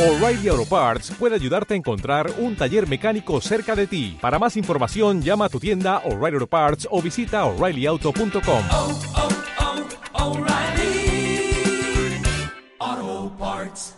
[0.00, 4.16] O'Reilly Auto Parts puede ayudarte a encontrar un taller mecánico cerca de ti.
[4.18, 8.64] Para más información, llama a tu tienda O'Reilly Auto Parts o visita oreillyauto.com.
[8.72, 8.98] oh,
[12.94, 13.94] oh, Parts.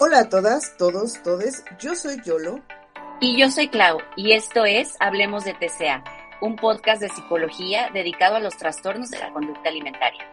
[0.00, 1.64] Hola a todas, todos, todes.
[1.78, 2.62] Yo soy Yolo.
[3.20, 6.04] Y yo soy Clau, y esto es Hablemos de TCA,
[6.40, 10.24] un podcast de psicología dedicado a los trastornos de la conducta alimentaria.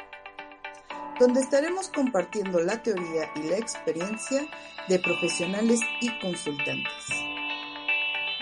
[1.17, 4.41] donde estaremos compartiendo la teoría y la experiencia
[4.89, 6.91] de profesionales y consultantes.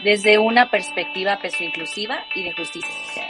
[0.04, 3.30] Desde una perspectiva peso inclusiva y de justicia social.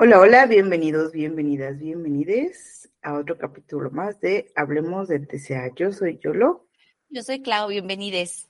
[0.00, 5.72] Hola, hola, bienvenidos, bienvenidas, bienvenides a otro capítulo más de Hablemos de TCA.
[5.76, 6.66] Yo soy Yolo
[7.10, 8.49] Yo soy Clau, bienvenides.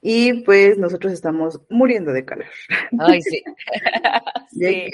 [0.00, 2.46] Y pues nosotros estamos muriendo de calor.
[2.98, 3.42] Ay, sí.
[4.50, 4.90] Sí.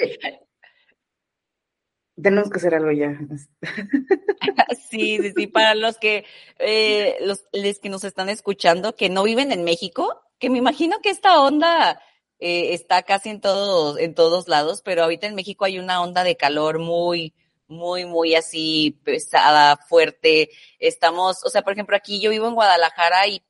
[2.21, 3.17] Tenemos que hacer algo ya.
[4.89, 6.23] Sí, sí, sí, para los que,
[6.59, 10.99] eh, los, les que nos están escuchando que no viven en México, que me imagino
[11.01, 11.99] que esta onda
[12.39, 16.23] eh, está casi en todos, en todos lados, pero ahorita en México hay una onda
[16.23, 17.33] de calor muy,
[17.67, 20.49] muy, muy así pesada, fuerte.
[20.79, 23.41] Estamos, o sea, por ejemplo, aquí yo vivo en Guadalajara y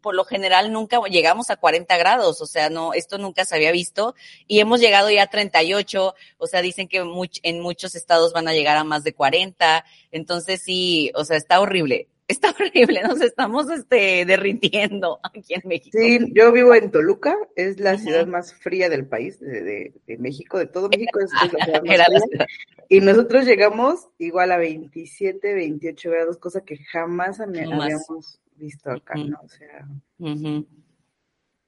[0.00, 3.72] por lo general nunca llegamos a 40 grados, o sea, no, esto nunca se había
[3.72, 4.14] visto
[4.46, 8.46] y hemos llegado ya a 38, o sea, dicen que much- en muchos estados van
[8.48, 13.20] a llegar a más de 40, entonces sí, o sea, está horrible, está horrible, nos
[13.20, 15.98] estamos este, derritiendo aquí en México.
[16.00, 20.18] Sí, yo vivo en Toluca, es la ciudad más fría del país, de, de- de
[20.18, 22.28] México, de todo México, es, es la ciudad más Era la fría.
[22.30, 22.46] ciudad.
[22.88, 27.56] Y nosotros llegamos igual a 27, 28 grados, cosa que jamás, Jamás.
[27.58, 29.14] habíamos visto acá.
[29.16, 29.38] ¿no?
[29.42, 29.86] O sea,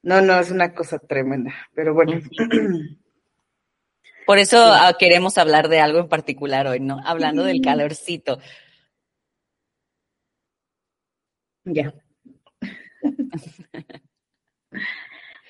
[0.03, 2.21] no, no, es una cosa tremenda, pero bueno.
[4.27, 4.73] Por eso Sí.
[4.81, 7.01] ah, queremos hablar de algo en particular hoy, ¿no?
[7.05, 8.41] Hablando del calorcito.
[11.65, 11.95] Ya.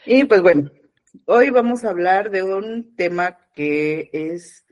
[0.04, 0.70] Y pues bueno,
[1.24, 4.66] hoy vamos a hablar de un tema que es,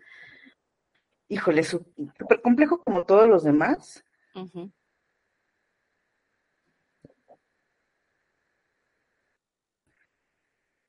[1.29, 4.05] híjole, súper complejo como todos los demás.
[4.35, 4.71] Ujú.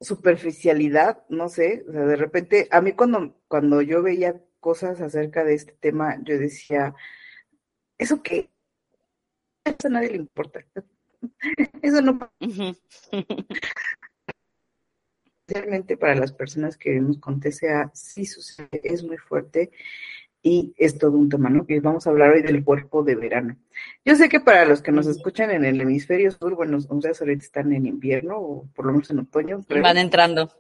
[0.06, 5.44] Superficialidad, no sé, o sea, de repente, a mí cuando, cuando yo veía cosas acerca
[5.44, 6.96] de este tema, yo decía,
[7.98, 8.50] ¿eso qué?
[9.66, 10.66] Eso a nadie le importa.
[11.82, 12.76] Eso no, Ujú.
[15.48, 19.72] especialmente para las personas que vivimos con TCA, sí sucede, es muy fuerte
[20.48, 21.66] y es todo un tema, ¿no?
[21.66, 23.58] Que vamos a hablar hoy del cuerpo de verano.
[24.06, 27.44] Yo sé que para los que nos escuchan en el hemisferio sur, bueno, ustedes ahorita
[27.44, 29.82] están en invierno o por lo menos en otoño, creo.
[29.82, 30.52] Van entrando.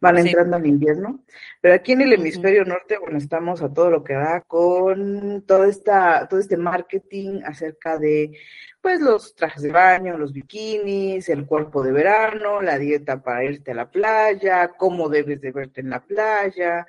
[0.00, 0.28] Van Sí.
[0.28, 1.18] entrando al invierno,
[1.60, 5.66] pero aquí en el hemisferio norte, bueno, estamos a todo lo que da con toda
[5.66, 8.38] esta, todo este marketing acerca de,
[8.80, 13.72] pues, los trajes de baño, los bikinis, el cuerpo de verano, la dieta para irte
[13.72, 16.86] a la playa, cómo debes de verte en la playa,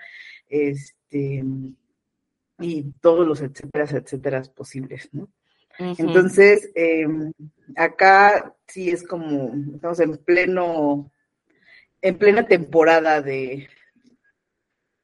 [0.47, 1.43] este,
[2.59, 5.29] y todos los etcétera, etcétera posibles, ¿no?
[5.79, 7.07] Entonces, eh,
[7.77, 11.09] acá sí es como, estamos en pleno,
[12.01, 13.69] en plena temporada de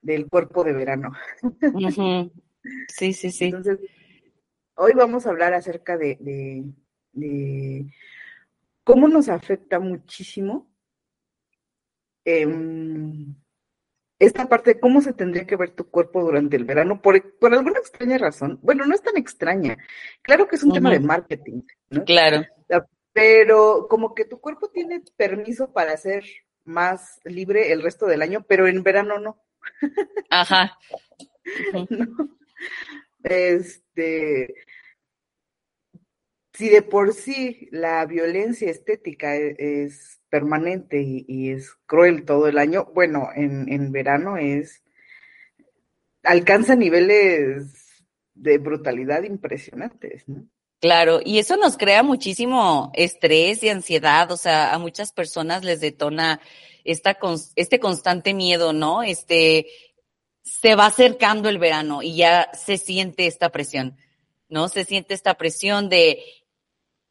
[0.02, 1.14] del cuerpo de verano.
[2.88, 3.46] Sí, sí, sí.
[3.46, 3.80] Entonces,
[4.76, 6.64] hoy vamos a hablar acerca de, de,
[7.14, 7.86] de
[8.84, 10.70] cómo nos afecta muchísimo
[12.24, 13.36] em,
[14.20, 17.54] esta parte de cómo se tendría que ver tu cuerpo durante el verano, por, por
[17.54, 18.60] alguna extraña razón.
[18.62, 19.78] Bueno, no es tan extraña.
[20.22, 22.04] Claro que es un tema de marketing, ¿no?
[22.06, 22.46] Claro.
[23.14, 26.24] pero como que tu cuerpo tiene permiso para ser
[26.64, 29.46] más libre el resto del año, pero en verano no,
[30.30, 30.78] Ajá.
[33.24, 34.54] Este,
[36.56, 42.48] si de por sí la violencia estética e- es, permanente y, y es cruel todo
[42.48, 44.84] el año, bueno, en, en verano es,
[46.24, 48.04] alcanza niveles
[48.34, 50.46] de brutalidad impresionantes, ¿no?
[50.82, 55.80] Claro, y eso nos crea muchísimo estrés y ansiedad, o sea, a muchas personas les
[55.80, 56.42] detona
[56.84, 57.18] esta
[57.56, 59.02] este constante miedo, ¿no?
[59.02, 59.68] Este,
[60.44, 63.98] se va acercando el verano y ya se siente esta presión,
[64.50, 64.68] ¿no?
[64.68, 66.24] Se siente esta presión de,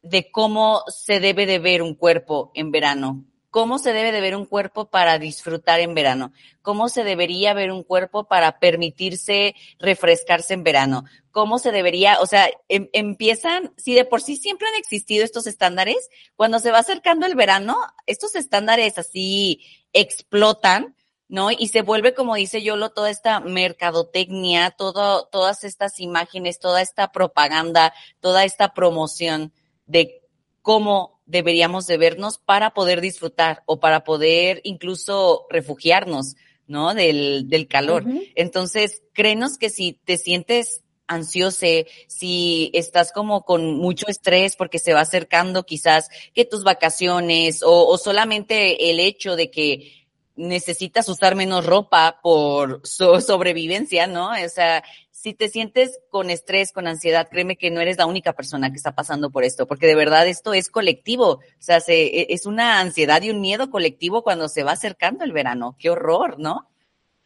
[0.05, 4.35] de cómo se debe de ver un cuerpo en verano, cómo se debe de ver
[4.35, 6.31] un cuerpo para disfrutar en verano,
[6.61, 12.27] cómo se debería ver un cuerpo para permitirse refrescarse en verano, cómo se debería, o
[12.27, 16.79] sea, em- empiezan, si de por sí siempre han existido estos estándares, cuando se va
[16.79, 17.75] acercando el verano,
[18.05, 19.61] estos estándares así
[19.91, 20.95] explotan,
[21.27, 21.49] ¿no?
[21.49, 27.11] Y se vuelve, como dice Yolo, toda esta mercadotecnia, todo, todas estas imágenes, toda esta
[27.11, 29.51] propaganda, toda esta promoción
[29.85, 30.21] de
[30.61, 36.35] cómo deberíamos de vernos para poder disfrutar o para poder incluso refugiarnos,
[36.67, 36.93] ¿no?
[36.93, 38.05] Del, del calor.
[38.35, 41.65] Entonces, créenos que si te sientes ansioso,
[42.07, 47.87] si estás como con mucho estrés porque se va acercando quizás que tus vacaciones o,
[47.87, 50.05] o solamente el hecho de que
[50.35, 54.31] necesitas usar menos ropa por sobrevivencia, ¿no?
[54.31, 54.83] O sea,
[55.25, 58.77] si te sientes con estrés, con ansiedad, créeme que no eres la única persona que
[58.77, 61.39] está pasando por esto, porque de verdad esto es colectivo.
[61.39, 65.23] O sea, se, e, es una ansiedad y un miedo colectivo cuando se va acercando
[65.23, 65.75] el verano.
[65.79, 66.69] Qué horror, ¿no?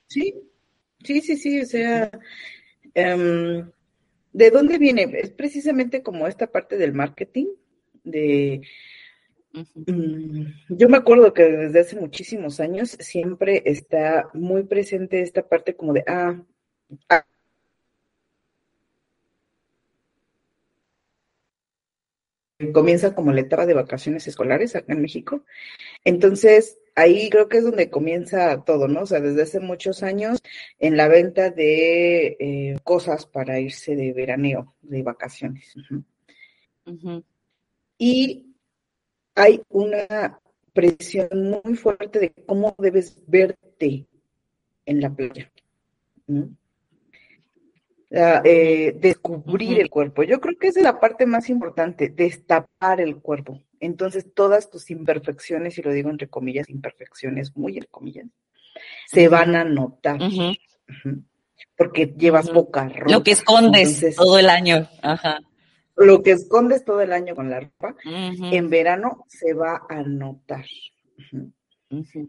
[0.08, 0.34] Sí,
[1.04, 1.62] sí, sí, sí.
[1.62, 2.10] O sea,
[2.96, 3.70] um,
[4.32, 5.06] ¿de dónde viene?
[5.14, 7.48] Es precisamente como esta parte del marketing,
[8.06, 8.62] de
[9.52, 15.76] Mm, yo me acuerdo que desde hace muchísimos años siempre está muy presente esta parte
[15.76, 16.40] como de, ah,
[22.74, 25.44] comienza como la etapa de vacaciones escolares acá en México.
[26.04, 29.02] Entonces, ahí creo que es donde comienza todo, ¿no?
[29.02, 30.40] O sea, desde hace muchos años
[30.80, 35.74] en la venta de eh, cosas para irse de veraneo, de vacaciones.
[37.98, 38.46] Y
[39.36, 40.40] hay una
[40.74, 41.30] presión
[41.64, 44.06] muy fuerte de cómo debes verte
[44.86, 45.52] en la playa.
[48.12, 50.24] Eh, descubrir el cuerpo.
[50.24, 53.62] Yo creo que esa es la parte más importante, destapar el cuerpo.
[53.80, 58.26] Entonces, todas tus imperfecciones, y lo digo entre comillas, imperfecciones, muy entre comillas,
[59.08, 60.20] se van a notar.
[61.78, 63.12] Porque llevas boca roja.
[63.12, 64.88] Lo que escondes todo el año.
[65.02, 65.40] Ajá
[66.00, 70.66] lo que escondes todo el año con la ropa, en verano se va a notar.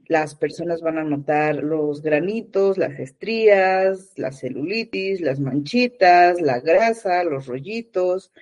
[0.06, 7.24] Las personas van a notar los granitos, las estrías, la celulitis, las manchitas, la grasa,
[7.24, 8.32] los rollitos,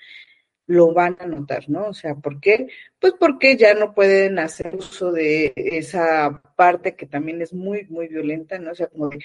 [0.66, 1.88] lo van a notar, ¿no?
[1.88, 2.68] O sea, ¿por qué?
[3.00, 8.08] Pues porque ya no pueden hacer uso de esa parte que también es muy, muy
[8.08, 8.72] violenta, ¿no?
[8.72, 9.18] O sea, como de,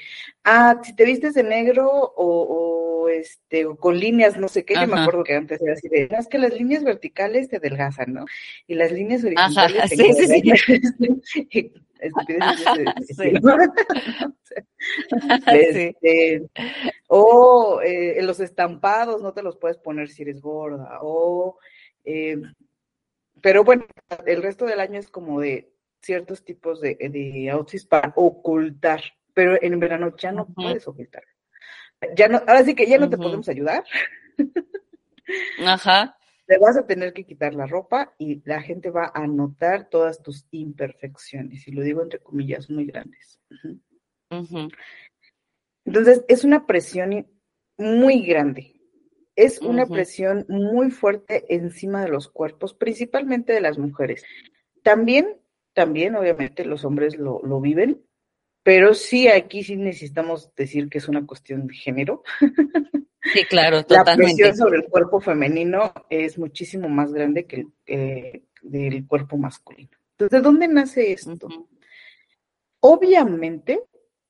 [0.44, 4.88] ah, si te vistes de negro o, este, o con líneas, no sé qué, yo
[4.88, 8.25] me acuerdo que antes era así de, es que las líneas verticales te adelgazan, ¿no?
[8.68, 11.72] Y las líneas horizontales te sí,
[12.04, 13.34] sí,
[15.46, 16.50] este,
[17.08, 21.58] o eh, los estampados no te los puedes poner si eres gorda, o
[22.04, 22.38] eh,
[23.44, 23.86] pero bueno,
[24.25, 29.04] el resto del año es como de ciertos tipos de, de outfits para ocultar,
[29.36, 31.24] pero en verano ya no puedes ocultar.
[32.16, 33.84] Ya no, ahora sí que ya no te podemos ayudar.
[35.66, 39.89] Ajá te vas a tener que quitar la ropa y la gente va a notar
[39.89, 43.39] todas tus imperfecciones, y lo digo entre comillas muy grandes.
[45.86, 47.28] Entonces, es una presión
[47.78, 48.73] muy grande,
[49.36, 54.24] es una presión muy fuerte encima de los cuerpos, principalmente de las mujeres.
[54.84, 55.38] También,
[55.74, 58.02] también, obviamente, los hombres lo, lo viven,
[58.64, 62.24] pero sí aquí sí necesitamos decir que es una cuestión de género.
[63.34, 64.44] Sí, claro, totalmente.
[64.44, 69.92] La presión sobre el cuerpo femenino es muchísimo más grande que el del cuerpo masculino.
[70.12, 71.48] Entonces, ¿de dónde nace esto?
[72.80, 73.84] Obviamente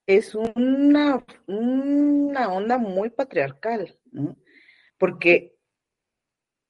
[0.05, 4.35] es una, una onda muy patriarcal, ¿no?
[4.97, 5.55] Porque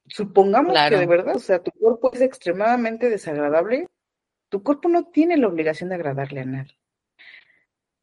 [0.07, 3.87] supongamos que de verdad, o sea, tu cuerpo es extremadamente desagradable,
[4.49, 6.77] tu cuerpo no tiene la obligación de agradarle a nadie.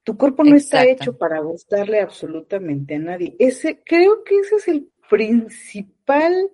[0.03, 3.37] Tu cuerpo no está hecho para gustarle absolutamente a nadie.
[3.39, 6.51] Ese, creo que ese es el principal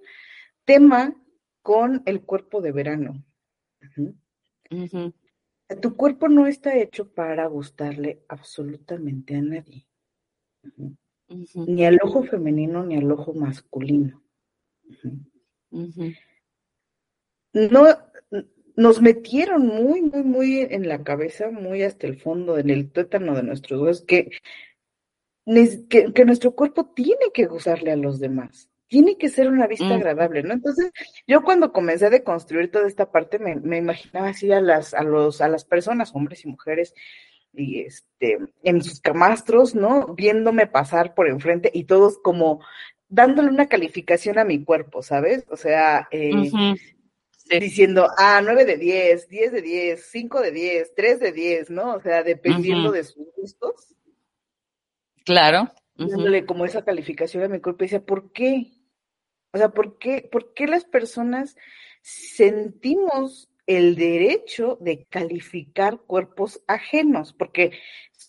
[0.64, 1.14] tema
[1.62, 3.25] con el cuerpo de verano.
[5.80, 9.87] Tu cuerpo no está hecho para gustarle absolutamente a nadie.
[11.28, 14.23] Ni al ojo femenino ni al ojo masculino.
[17.52, 17.87] No,
[18.76, 23.35] nos metieron muy, muy, muy en la cabeza, muy hasta el fondo, en el tuétano
[23.35, 24.30] de nuestros huesos, que,
[25.88, 30.42] que, nuestro cuerpo tiene que gustarle a los demás, tiene que ser una vista agradable,
[30.42, 30.52] ¿no?
[30.52, 30.92] Entonces,
[31.26, 35.02] yo cuando comencé a deconstruir toda esta parte, me, me, imaginaba así a las, a
[35.02, 36.95] los, a las personas, hombres y mujeres,
[37.56, 40.14] y este, en sus camastros, ¿no?
[40.14, 42.60] Viéndome pasar por enfrente y todos como
[43.08, 45.44] dándole una calificación a mi cuerpo, ¿sabes?
[45.48, 46.50] O sea, eh,
[47.60, 51.94] diciendo, ah, 9 de 10, 10 de 10, 5 de 10, 3 de 10, ¿no?
[51.94, 53.94] O sea, dependiendo de sus gustos.
[55.25, 55.70] Claro.
[55.96, 58.72] Dándole como esa calificación a mi cuerpo y decía, ¿por qué?
[59.52, 61.56] O sea, ¿por qué, ¿por qué las personas
[62.02, 67.73] sentimos el derecho de calificar cuerpos ajenos, porque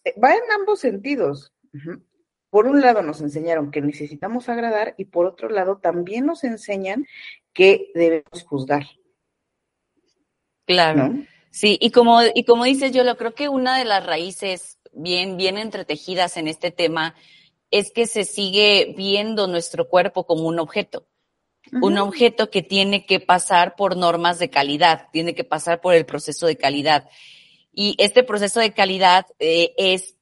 [0.04, 1.54] eh, va en ambos sentidos.
[2.50, 7.06] Por un lado nos enseñaron que necesitamos agradar y por otro lado también nos enseñan
[7.54, 8.86] que debemos juzgar,
[10.66, 11.08] Claro.
[11.10, 11.26] ¿no?
[11.50, 15.38] Sí, y como, y como dices, yo lo creo que una de las raíces bien,
[15.38, 17.16] bien entretejidas en este tema
[17.72, 21.08] es que se sigue viendo nuestro cuerpo como un objeto.
[21.72, 26.06] Un objeto que tiene que pasar por normas de calidad, tiene que pasar por el
[26.06, 27.10] proceso de calidad.
[27.74, 30.16] Y este proceso de calidad eh, es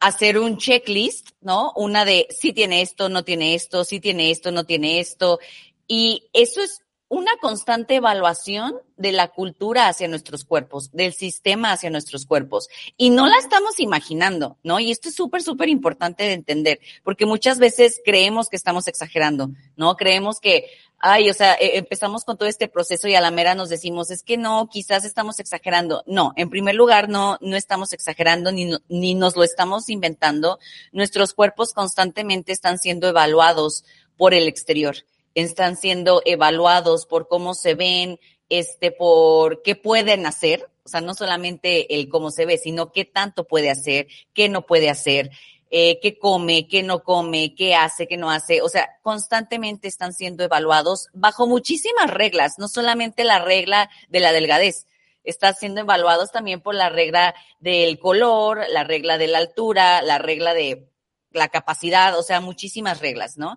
[0.00, 1.72] hacer un checklist, ¿no?
[1.76, 5.38] Una de si tiene esto, no tiene esto, si tiene esto, no tiene esto.
[5.86, 11.90] Y eso es una constante evaluación de la cultura hacia nuestros cuerpos, del sistema hacia
[11.90, 12.68] nuestros cuerpos.
[12.96, 14.80] Y no la estamos imaginando, ¿no?
[14.80, 19.50] Y esto es súper, súper importante de entender, porque muchas veces creemos que estamos exagerando,
[19.76, 19.96] ¿no?
[19.96, 20.66] Creemos que,
[20.98, 24.10] ay, o sea, eh, empezamos con todo este proceso y a la mera nos decimos,
[24.10, 26.02] es que no, quizás estamos exagerando.
[26.06, 30.58] No, en primer lugar, no, no estamos exagerando ni, no- ni nos lo estamos inventando.
[30.90, 33.84] Nuestros cuerpos constantemente están siendo evaluados
[34.16, 34.96] por el exterior
[35.34, 41.14] están siendo evaluados por cómo se ven, este, por qué pueden hacer, o sea, no
[41.14, 45.30] solamente el cómo se ve, sino qué tanto puede hacer, qué no puede hacer,
[45.70, 50.12] eh, qué come, qué no come, qué hace, qué no hace, o sea, constantemente están
[50.12, 54.86] siendo evaluados bajo muchísimas reglas, no solamente la regla de la delgadez,
[55.24, 60.18] están siendo evaluados también por la regla del color, la regla de la altura, la
[60.18, 60.86] regla de
[61.32, 63.56] la capacidad, o sea, muchísimas reglas, ¿no?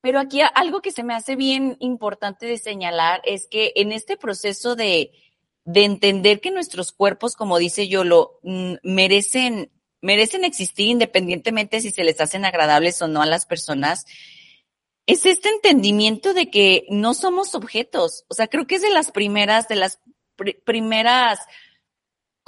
[0.00, 4.16] Pero aquí algo que se me hace bien importante de señalar es que en este
[4.16, 5.10] proceso de,
[5.64, 12.04] de entender que nuestros cuerpos, como dice Yolo, mm, merecen, merecen existir independientemente si se
[12.04, 14.04] les hacen agradables o no a las personas,
[15.06, 18.24] es este entendimiento de que no somos objetos.
[18.28, 20.00] O sea, creo que es de las primeras, de las
[20.36, 21.40] pri- primeras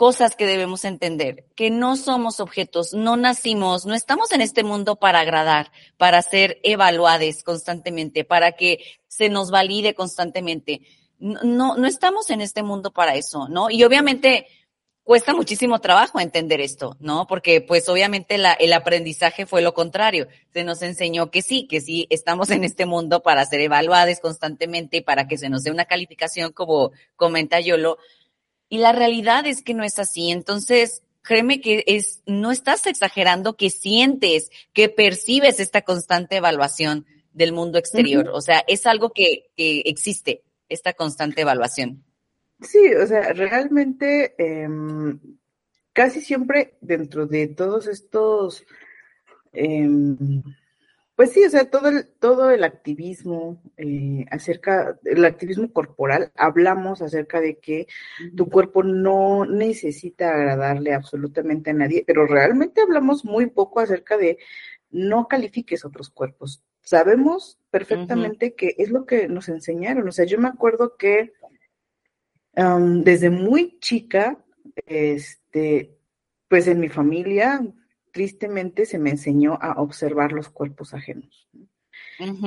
[0.01, 4.97] cosas que debemos entender, que no somos objetos, no nacimos, no estamos en este mundo
[4.97, 8.79] para agradar, para ser evaluados constantemente, para que
[9.09, 10.81] se nos valide constantemente.
[11.19, 13.69] No, no, estamos en este mundo para eso, ¿no?
[13.69, 14.47] Y obviamente
[15.03, 17.27] cuesta muchísimo trabajo entender esto, ¿no?
[17.27, 20.29] Porque pues obviamente la, el aprendizaje fue lo contrario.
[20.55, 25.03] Se nos enseñó que sí, que sí estamos en este mundo para ser evaluados constantemente
[25.03, 27.99] para que se nos dé una calificación como comenta Yolo,
[28.71, 30.31] y la realidad es que no es así.
[30.31, 37.53] Entonces, créeme que es, no estás exagerando que sientes, que percibes esta constante evaluación del
[37.53, 38.31] mundo exterior.
[38.33, 42.05] O sea, es algo que, que existe, esta constante evaluación.
[42.63, 45.19] Sí, o sea, realmente em,
[45.93, 48.65] casi siempre dentro de todos estos,
[49.53, 50.43] em,
[51.21, 57.03] pues sí, o sea, todo el, todo el activismo eh, acerca, el activismo corporal, hablamos
[57.03, 57.89] acerca de que
[58.35, 64.39] tu cuerpo no necesita agradarle absolutamente a nadie, pero realmente hablamos muy poco acerca de
[64.91, 66.63] no califiques otros cuerpos.
[66.81, 70.09] Sabemos perfectamente que es lo que nos enseñaron.
[70.09, 71.35] O sea, yo me acuerdo que
[72.57, 74.43] um, desde muy chica,
[74.87, 75.99] este,
[76.49, 77.61] pues en mi familia,
[78.13, 81.49] tristemente se me enseñó a observar los cuerpos ajenos,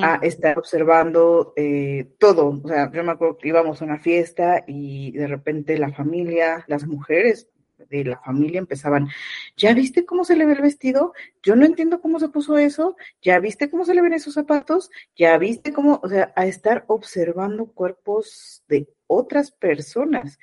[0.01, 2.61] a estar observando eh, todo.
[2.63, 6.63] O sea, yo me acuerdo que íbamos a una fiesta y de repente la familia,
[6.67, 7.47] las mujeres
[7.89, 9.09] de la familia empezaban,
[9.57, 11.13] ¿ya viste cómo se le ve el vestido?
[11.41, 14.89] Yo no entiendo cómo se puso eso, ¿ya viste cómo se le ven esos zapatos?
[15.15, 15.99] ¿Ya viste cómo?
[16.03, 20.39] O sea, a estar observando cuerpos de otras personas.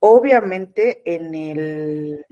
[0.00, 2.24] Obviamente en el,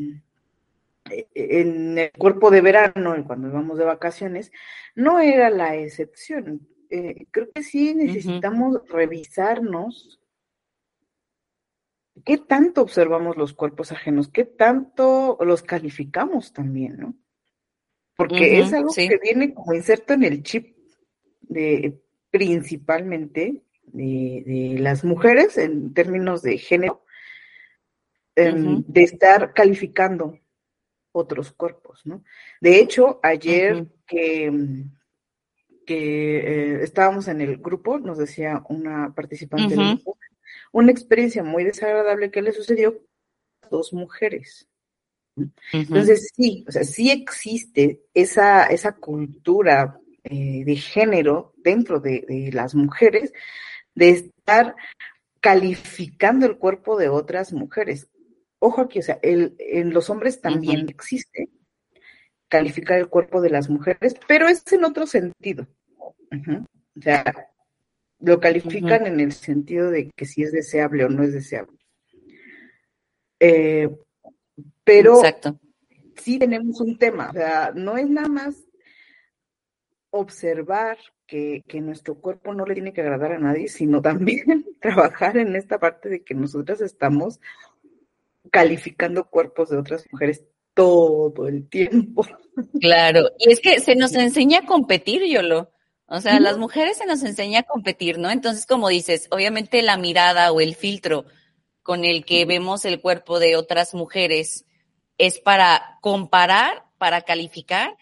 [1.34, 4.52] en el cuerpo de verano, cuando íbamos de vacaciones,
[4.94, 6.66] no era la excepción.
[6.90, 10.20] Eh, creo que sí necesitamos revisarnos
[12.24, 17.14] qué tanto observamos los cuerpos ajenos, qué tanto los calificamos también, ¿no?
[18.16, 19.08] Porque es algo sí.
[19.08, 20.76] que viene como inserto en el chip
[21.42, 27.04] de principalmente de, de las mujeres en términos de género,
[28.34, 30.38] em, de estar calificando
[31.16, 32.22] otros cuerpos, ¿no?
[32.60, 34.52] De hecho, ayer que,
[35.86, 39.94] que eh, estábamos en el grupo, nos decía una participante del Ujú.
[39.94, 40.18] grupo,
[40.72, 43.00] una experiencia muy desagradable que le sucedió
[43.62, 44.68] a dos mujeres.
[45.72, 52.50] Entonces, sí, o sea, sí existe esa, esa cultura eh, de género dentro de, de
[52.52, 53.32] las mujeres
[53.94, 54.74] de estar
[55.40, 58.08] calificando el cuerpo de otras mujeres.
[58.58, 61.50] Ojo aquí, o sea, el, en los hombres también existe
[62.48, 65.66] calificar el cuerpo de las mujeres, pero es en otro sentido.
[65.98, 67.50] O sea,
[68.18, 71.78] Lo califican en el sentido de que si es deseable o no es deseable.
[73.38, 73.90] Eh,
[74.84, 75.60] pero Exacto.
[76.16, 78.66] sí tenemos un tema, o sea, no es nada más
[80.10, 80.96] observar
[81.26, 85.54] que, que nuestro cuerpo no le tiene que agradar a nadie, sino también trabajar en
[85.56, 87.40] esta parte de que nosotras estamos
[88.56, 92.26] calificando cuerpos de otras mujeres todo el tiempo.
[92.80, 95.70] Claro, y es que se nos enseña a competir, Yolo.
[96.06, 98.30] O sea, las mujeres se nos enseña a competir, ¿no?
[98.30, 101.26] Entonces, como dices, obviamente la mirada o el filtro
[101.82, 104.64] con el que vemos el cuerpo de otras mujeres
[105.18, 107.94] es para comparar, para calificar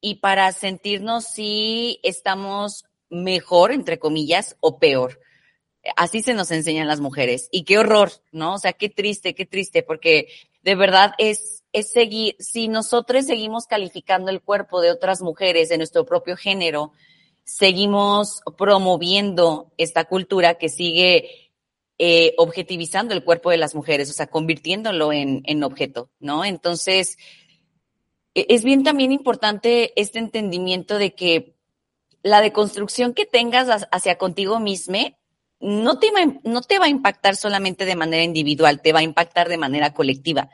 [0.00, 5.20] y para sentirnos si estamos mejor, entre comillas, o peor.
[5.96, 7.48] Así se nos enseñan las mujeres.
[7.50, 8.54] Y qué horror, ¿no?
[8.54, 10.28] O sea, qué triste, qué triste, porque
[10.62, 15.78] de verdad es, es seguir, si nosotros seguimos calificando el cuerpo de otras mujeres de
[15.78, 16.92] nuestro propio género,
[17.44, 21.50] seguimos promoviendo esta cultura que sigue
[21.98, 26.44] eh, objetivizando el cuerpo de las mujeres, o sea, convirtiéndolo en, en objeto, ¿no?
[26.44, 27.16] Entonces,
[28.34, 31.54] e- es bien también importante este entendimiento de que
[32.22, 35.17] la deconstrucción que tengas ha- hacia contigo mismo
[35.60, 39.92] no te, va, a- impactar solamente de manera individual, te va a impactar de manera
[39.92, 40.50] colectiva,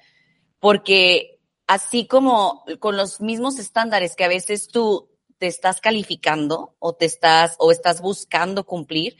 [0.58, 6.94] porque así como con los mismos estándares que a veces tú te estás calificando o
[6.94, 9.16] te estás o estás buscando cumplir,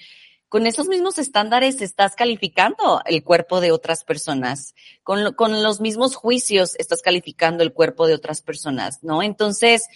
[0.49, 6.15] con esos mismos estándares estás calificando el cuerpo de otras personas, con, con los mismos
[6.15, 9.23] juicios estás calificando el cuerpo de otras personas, ¿no?
[9.23, 9.89] Entonces,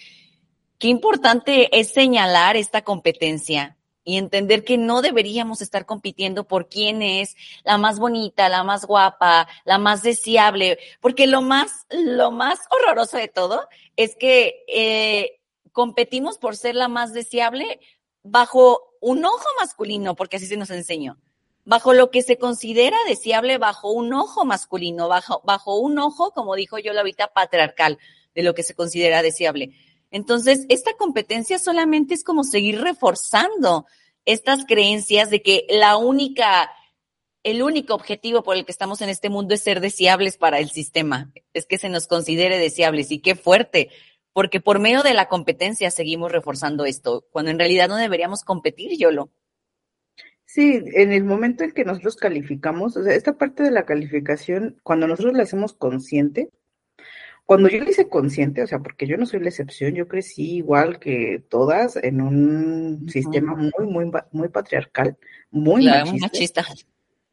[0.77, 3.77] qué importante es señalar esta competencia
[4.09, 8.85] y entender que no deberíamos estar compitiendo por quién es la más bonita, la más
[8.85, 15.39] guapa, la más deseable, porque lo más, lo más horroroso de todo es que eh,
[15.73, 17.79] competimos por ser la más deseable
[18.23, 21.19] bajo un ojo masculino, porque así se nos enseñó,
[21.63, 26.55] bajo lo que se considera deseable bajo un ojo masculino, bajo, bajo un ojo, como
[26.55, 27.99] dijo yo ahorita, patriarcal,
[28.33, 29.75] de lo que se considera deseable.
[30.09, 33.85] Entonces, esta competencia solamente es como seguir reforzando
[34.31, 36.69] estas creencias de que la única,
[37.43, 40.69] el único objetivo por el que estamos en este mundo es ser deseables para el
[40.69, 43.89] sistema, es que se nos considere deseables y qué fuerte,
[44.33, 48.97] porque por medio de la competencia seguimos reforzando esto, cuando en realidad no deberíamos competir,
[48.97, 49.31] Yolo.
[50.45, 54.79] Sí, en el momento en que nosotros calificamos, o sea, esta parte de la calificación,
[54.81, 56.49] cuando nosotros la hacemos consciente,
[57.49, 60.57] cuando yo la hice consciente, o sea, porque yo no soy la excepción, yo crecí
[60.57, 65.17] igual que todas en un sistema muy, muy, muy patriarcal,
[65.49, 66.61] muy Claro, machista.
[66.61, 66.89] machista.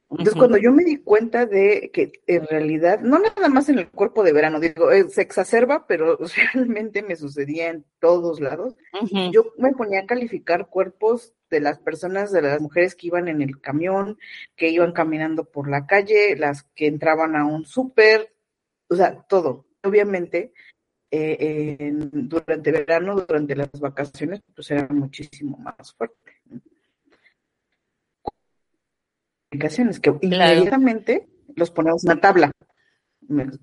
[0.08, 3.90] Entonces, cuando yo me di cuenta de que en realidad, no nada más en el
[3.90, 6.16] cuerpo de verano, digo, eh, se exacerba, pero
[6.54, 8.74] realmente me sucedía en todos lados,
[9.30, 13.42] yo me ponía a calificar cuerpos de las personas, de las mujeres que iban en
[13.42, 14.16] el camión,
[14.56, 18.32] que iban caminando por la calle, las que entraban a un súper,
[18.88, 19.65] o sea, todo.
[19.86, 20.52] Obviamente,
[21.10, 21.36] eh,
[21.78, 26.16] eh, durante verano, durante las vacaciones, pues era muchísimo más fuerte.
[29.50, 30.52] Aplicaciones que Claro.
[30.54, 32.50] inmediatamente los ponemos en una tabla.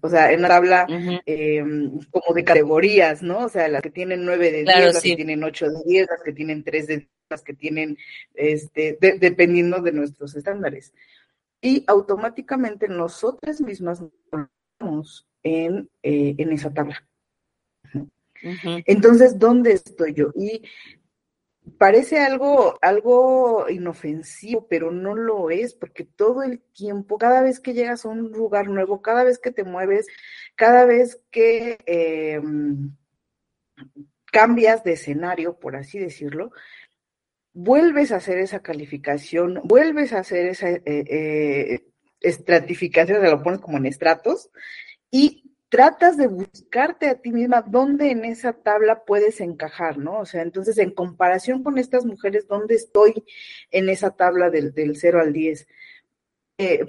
[0.02, 0.86] O sea, en una tabla
[1.26, 1.64] eh,
[2.12, 3.46] como de categorías, ¿no?
[3.46, 5.12] O sea, las que tienen 9 de 10, Claro, las sí.
[5.12, 7.98] que tienen 8 de 10, las que tienen 3 de 10, las que tienen,
[8.34, 10.94] este, de- dependiendo de nuestros estándares.
[11.62, 14.04] Y automáticamente nosotras mismas
[15.43, 17.06] en, eh, en esa tabla.
[18.86, 20.32] Entonces, ¿dónde estoy yo?
[20.36, 20.63] Y
[21.78, 27.74] parece algo, algo inofensivo, pero no lo es, porque todo el tiempo, cada vez que
[27.74, 30.08] llegas a un lugar nuevo, cada vez que te mueves,
[30.56, 32.41] cada vez que eh,
[34.26, 36.52] cambias de escenario, por así decirlo,
[37.54, 41.86] vuelves a hacer esa calificación, vuelves a hacer esa eh, eh,
[42.24, 44.50] estratificación, te lo pones como en estratos,
[45.12, 50.20] y tratas de buscarte a ti misma dónde en esa tabla puedes encajar, ¿no?
[50.20, 53.24] O sea, entonces en comparación con estas mujeres, ¿dónde estoy
[53.72, 55.68] en esa tabla del, del 0 al 10?
[56.60, 56.86] Eh,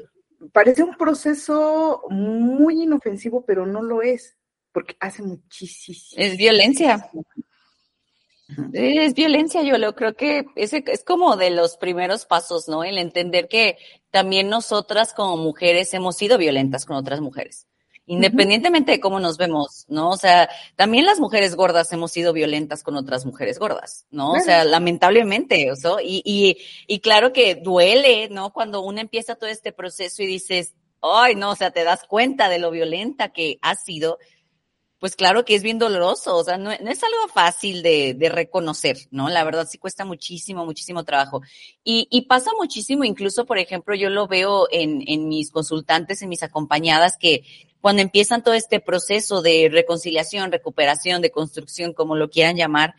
[0.53, 4.37] parece un proceso muy inofensivo, pero no lo es,
[4.73, 5.99] porque hace muchísimo.
[6.17, 7.11] Es violencia.
[8.73, 12.85] Es violencia, yo lo creo que ese es como de los primeros pasos, ¿no?
[12.85, 13.79] El entender que
[14.11, 17.67] también nosotras como mujeres hemos sido violentas con otras mujeres,
[18.05, 20.11] independientemente de cómo nos vemos, ¿no?
[20.11, 24.33] O sea, también las mujeres gordas hemos sido violentas con otras mujeres gordas, ¿no?
[24.33, 28.53] O sea, lamentablemente, o sea, y, y, y claro que duele, ¿no?
[28.53, 32.51] Cuando uno empieza todo este proceso y dices, ay, no, o sea, te das cuenta
[32.51, 34.19] de lo violenta que has sido
[35.05, 38.31] pues claro que es bien doloroso, o sea, no, no es algo fácil de, de,
[38.31, 39.29] reconocer, ¿no?
[39.29, 41.43] La verdad sí cuesta muchísimo, muchísimo trabajo.
[41.85, 46.31] Y, y pasa muchísimo, incluso, por ejemplo, yo lo veo en, en mis consultantes, en
[46.31, 47.45] mis acompañadas, que
[47.83, 52.95] cuando empiezan todo este proceso de reconciliación, recuperación, de construcción, como lo quieran llamar,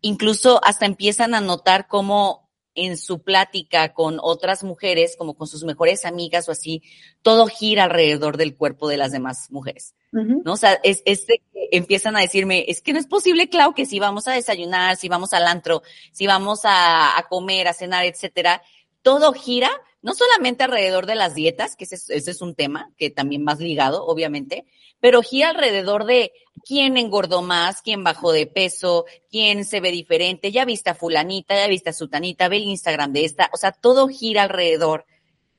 [0.00, 5.64] incluso hasta empiezan a notar cómo en su plática con otras mujeres, como con sus
[5.64, 6.82] mejores amigas o así,
[7.20, 9.94] todo gira alrededor del cuerpo de las demás mujeres.
[10.12, 10.52] ¿No?
[10.52, 13.74] O sea, es, es de que empiezan a decirme, es que no es posible, Clau,
[13.74, 17.72] que si vamos a desayunar, si vamos al antro, si vamos a, a comer, a
[17.72, 18.62] cenar, etcétera,
[19.02, 19.70] todo gira
[20.02, 23.44] no solamente alrededor de las dietas, que ese es, ese es un tema que también
[23.44, 24.66] más ligado, obviamente,
[24.98, 26.32] pero gira alrededor de
[26.66, 31.54] quién engordó más, quién bajó de peso, quién se ve diferente, ya viste a fulanita,
[31.54, 35.06] ya viste a sutanita, ve el Instagram de esta, o sea, todo gira alrededor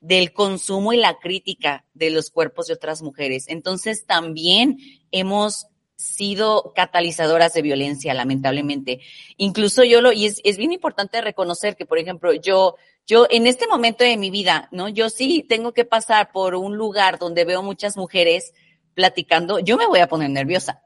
[0.04, 3.46] del consumo y la crítica de los cuerpos de otras mujeres.
[3.48, 4.76] Entonces también
[5.10, 9.00] hemos sido catalizadoras de violencia, lamentablemente.
[9.38, 13.66] Incluso yo lo, y es, bien importante reconocer que, por ejemplo, yo, yo en este
[13.66, 14.90] momento de mi vida, ¿no?
[14.90, 18.52] Yo sí tengo que pasar por un lugar donde veo muchas mujeres
[18.92, 20.82] platicando, yo me voy a poner nerviosa.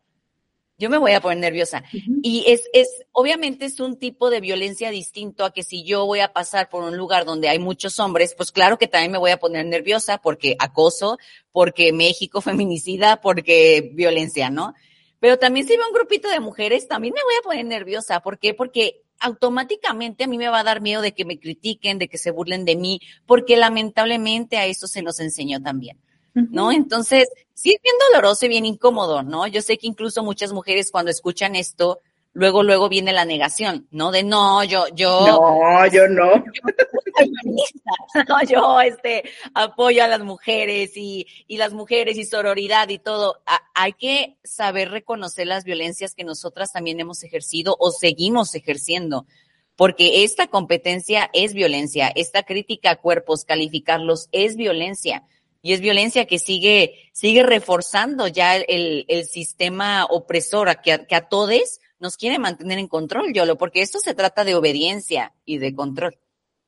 [0.79, 1.83] Yo me voy a poner nerviosa.
[1.93, 2.21] Uh -huh.
[2.23, 6.21] Y es, es, obviamente es un tipo de violencia distinto a que si yo voy
[6.21, 9.33] a pasar por un lugar donde hay muchos hombres, pues claro que también me voy
[9.33, 11.19] a poner nerviosa porque acoso,
[11.51, 14.75] porque México feminicida, porque violencia, ¿no?
[15.21, 18.21] Pero también si veo un grupito de mujeres, también me voy a poner nerviosa.
[18.21, 18.55] ¿Por qué?
[18.55, 22.19] Porque automáticamente a mí me va a dar miedo de que me critiquen, de que
[22.19, 25.99] se burlen de mí, porque lamentablemente a eso se nos enseñó también.
[26.35, 26.71] ¿No?
[26.71, 29.47] Entonces, sí es bien doloroso y bien incómodo, ¿no?
[29.47, 32.01] Yo sé que incluso muchas mujeres cuando escuchan esto,
[32.33, 34.13] luego, luego viene la negación, ¿no?
[34.13, 35.27] De no, yo, yo.
[35.27, 36.45] No, yo no.
[38.29, 43.43] no, yo, este, apoyo a las mujeres y, y las mujeres y sororidad y todo.
[43.45, 49.27] A, hay que saber reconocer las violencias que nosotras también hemos ejercido o seguimos ejerciendo.
[49.75, 55.25] Porque esta competencia es violencia, esta crítica a cuerpos, calificarlos es violencia
[55.69, 61.07] y es violencia que sigue, sigue reforzando ya el, el sistema opresor a que, a,
[61.07, 65.35] que a todos nos quiere mantener en control, Yolo, porque esto se trata de obediencia
[65.45, 66.19] y de control.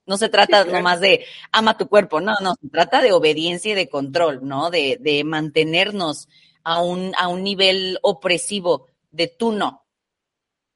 [0.04, 3.72] No se trata sí, nomás de ama tu cuerpo, no, no, se trata de obediencia
[3.72, 4.68] y de control, ¿no?
[4.68, 6.28] De, de mantenernos
[6.62, 9.86] a un, a un nivel opresivo de tú no,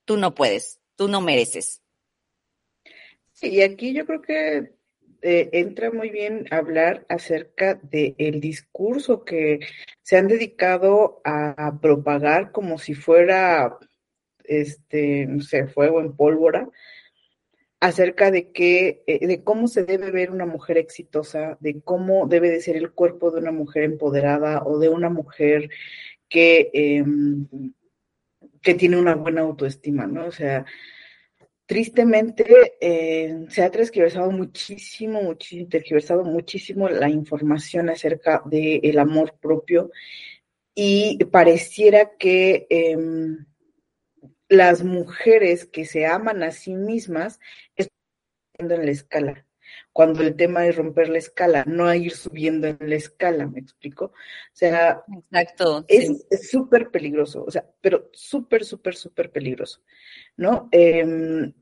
[0.07, 1.83] tú no puedes, tú no mereces.
[3.35, 4.74] Sí, y aquí yo creo que
[5.27, 9.61] eh, entra muy bien hablar acerca del el discurso que
[10.03, 13.79] se han dedicado a, propagar como si fuera,
[14.45, 16.69] este, no sé, fuego en pólvora,
[17.81, 22.51] acerca de que, eh, de cómo se debe ver una mujer exitosa, de cómo debe
[22.51, 25.71] de ser el cuerpo de una mujer empoderada o de una mujer
[26.29, 27.03] que, eh,
[28.61, 30.27] que tiene una buena autoestima, ¿no?
[30.27, 30.67] O sea,
[31.67, 39.35] tristemente eh, se ha transgiversado muchísimo, muchísimo, tergiversado muchísimo la información acerca del el amor
[39.41, 39.91] propio
[40.75, 42.97] y pareciera que eh,
[44.49, 47.41] las mujeres que se aman a sí mismas
[47.77, 49.44] están en la escala.
[49.95, 54.07] Cuando el tema es romper la escala, no ir subiendo en la escala, ¿me explico?
[54.07, 54.13] O
[54.53, 56.89] sea, Exacto, es súper sí.
[56.91, 59.83] peligroso, o sea, pero súper, súper, súper peligroso,
[60.37, 60.69] ¿no?
[60.73, 61.53] Eh,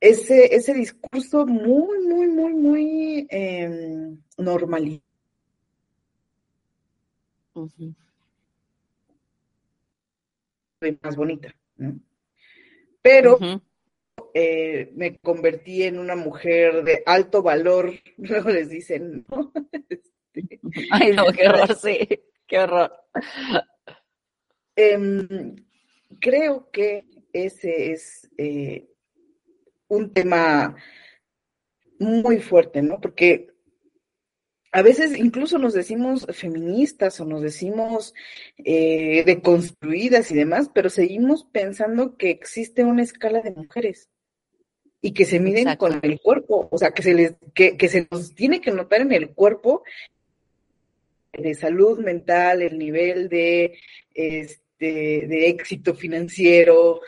[0.00, 5.02] ese, ese discurso muy, muy, muy, muy eh, normal.
[7.54, 7.94] Uh -huh.
[11.02, 12.00] Más bonita, ¿no?
[13.02, 13.60] Pero uh -huh.
[14.34, 19.52] Eh, me convertí en una mujer de alto valor, luego les dicen, ¿no?
[20.34, 20.58] Este,
[20.90, 22.08] Ay, no, qué horror, sí,
[22.48, 22.92] qué horror.
[24.74, 25.54] Eh,
[26.20, 28.88] creo que ese es eh,
[29.86, 30.74] un tema
[32.00, 33.00] muy fuerte, ¿no?
[33.00, 33.54] Porque
[34.72, 38.12] a veces incluso nos decimos feministas o nos decimos
[38.56, 44.10] eh, deconstruidas y demás, pero seguimos pensando que existe una escala de mujeres
[45.04, 45.86] y que se miden Exacto.
[45.86, 49.02] con el cuerpo, o sea, que se les, que, que se nos tiene que notar
[49.02, 49.82] en el cuerpo
[51.30, 53.78] de salud mental, el nivel de,
[54.14, 57.02] este, de éxito financiero,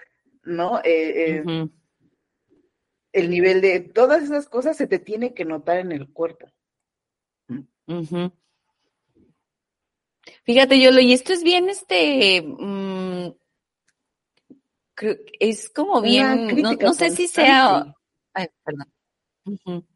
[0.44, 0.78] ¿no?
[0.84, 1.70] Eh, uh -huh.
[3.12, 6.52] El nivel de todas esas cosas se te tiene que notar en el cuerpo.
[7.48, 8.30] Uh -huh.
[10.44, 12.44] Fíjate, Yolo, y esto es bien, este,
[15.40, 17.94] es como bien, no, no, sé si sea,
[18.32, 18.92] ay, perdón.
[19.44, 19.86] Uh -huh.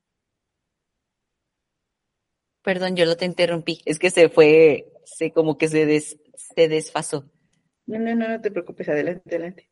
[2.62, 6.68] Perdón, yo lo te interrumpí, es que se fue, se como que se, des, se
[6.68, 7.30] desfasó.
[7.86, 9.70] No, no, no, no te preocupes, adelante, adelante.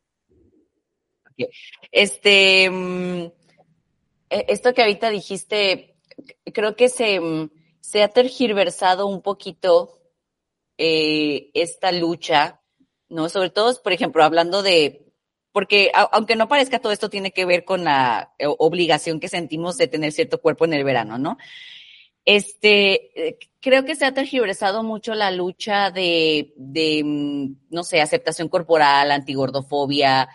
[1.91, 3.31] Este, mm,
[4.29, 5.95] e- esto que ahorita dijiste,
[6.53, 10.01] creo que se, mm, se ha tergiversado un poquito
[10.77, 12.61] eh, esta lucha,
[13.09, 13.29] ¿no?
[13.29, 15.08] Sobre todo, por ejemplo, hablando de,
[15.51, 19.77] porque aunque no parezca, todo esto tiene que ver con la eh, obligación que sentimos
[19.77, 21.37] de tener cierto cuerpo en el verano, ¿no?
[22.25, 28.01] Este, eh, creo que se ha tergiversado mucho la lucha de, de, mm, no sé,
[28.01, 30.29] aceptación corporal, antigordofobia,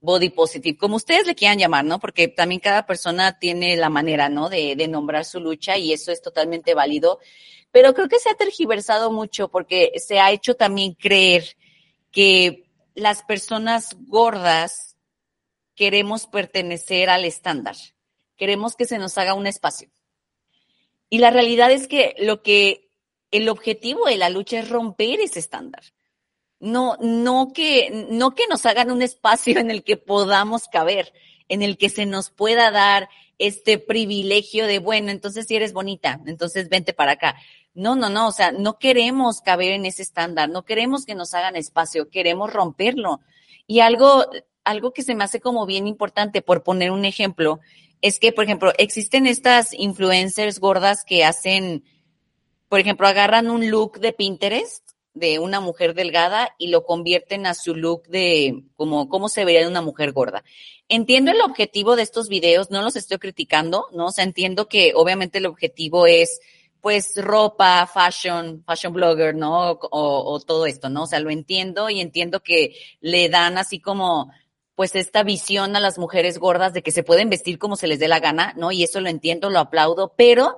[0.00, 1.98] body positive, como ustedes le quieran llamar, ¿no?
[1.98, 4.48] Porque también cada persona tiene la manera, ¿no?
[4.48, 7.18] De, de nombrar su lucha y eso es totalmente válido.
[7.72, 11.56] Pero creo que se ha tergiversado mucho porque se ha hecho también creer
[12.10, 12.67] que
[12.98, 14.96] las personas gordas
[15.74, 17.76] queremos pertenecer al estándar.
[18.36, 19.90] Queremos que se nos haga un espacio.
[21.08, 22.90] Y la realidad es que lo que
[23.30, 25.84] el objetivo de la lucha es romper ese estándar.
[26.60, 31.12] No, no que, no que nos hagan un espacio en el que podamos caber,
[31.48, 33.08] en el que se nos pueda dar
[33.38, 37.36] este privilegio de, bueno, entonces si eres bonita, entonces vente para acá.
[37.74, 41.34] No, no, no, o sea, no queremos caber en ese estándar, no queremos que nos
[41.34, 43.20] hagan espacio, queremos romperlo.
[43.66, 44.26] Y algo,
[44.64, 47.60] algo que se me hace como bien importante, por poner un ejemplo,
[48.00, 51.84] es que, por ejemplo, existen estas influencers gordas que hacen,
[52.68, 57.54] por ejemplo, agarran un look de Pinterest de una mujer delgada y lo convierten a
[57.54, 60.44] su look de como cómo se vería de una mujer gorda.
[60.88, 64.06] Entiendo el objetivo de estos videos, no los estoy criticando, ¿no?
[64.06, 66.40] O sea, entiendo que obviamente el objetivo es
[66.80, 69.78] pues ropa, fashion, fashion blogger, ¿no?
[69.90, 71.04] O, todo esto, ¿no?
[71.04, 74.30] O sea, lo entiendo y entiendo que le dan así como
[74.74, 77.98] pues esta visión a las mujeres gordas de que se pueden vestir como se les
[77.98, 78.70] dé la gana, ¿no?
[78.70, 80.54] Y eso lo entiendo, lo aplaudo, pero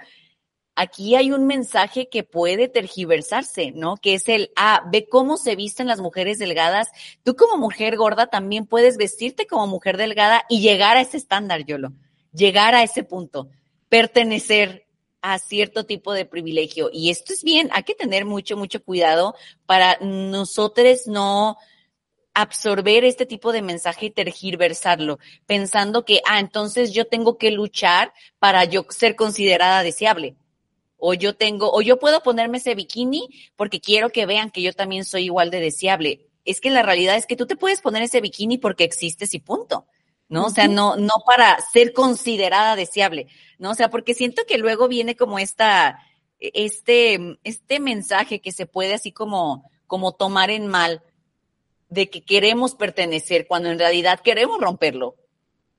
[0.74, 3.96] aquí hay un mensaje que puede tergiversarse, ¿no?
[3.96, 6.88] Que es el, ah, ve cómo se visten las mujeres delgadas.
[7.22, 11.64] Tú como mujer gorda también puedes vestirte como mujer delgada y llegar a ese estándar,
[11.64, 11.92] Yolo.
[12.32, 13.48] Llegar a ese punto.
[13.88, 14.86] Pertenecer
[15.22, 16.90] a cierto tipo de privilegio.
[16.92, 19.34] Y esto es bien, hay que tener mucho, mucho cuidado
[19.66, 21.56] para nosotros no
[22.32, 28.12] absorber este tipo de mensaje y tergiversarlo, pensando que, ah, entonces yo tengo que luchar
[28.38, 30.36] para yo ser considerada deseable
[31.00, 34.72] o yo tengo, o yo puedo ponerme ese bikini porque quiero que vean que yo
[34.72, 36.26] también soy igual de deseable.
[36.44, 39.40] Es que la realidad es que tú te puedes poner ese bikini porque existes y
[39.40, 39.86] punto.
[40.30, 40.46] ¿No?
[40.46, 43.26] O sea, no, no para ser considerada deseable,
[43.58, 43.72] ¿no?
[43.72, 45.98] O sea, porque siento que luego viene como esta,
[46.38, 51.02] este, este mensaje que se puede así como, como tomar en mal
[51.90, 55.16] de que queremos pertenecer cuando en realidad queremos romperlo.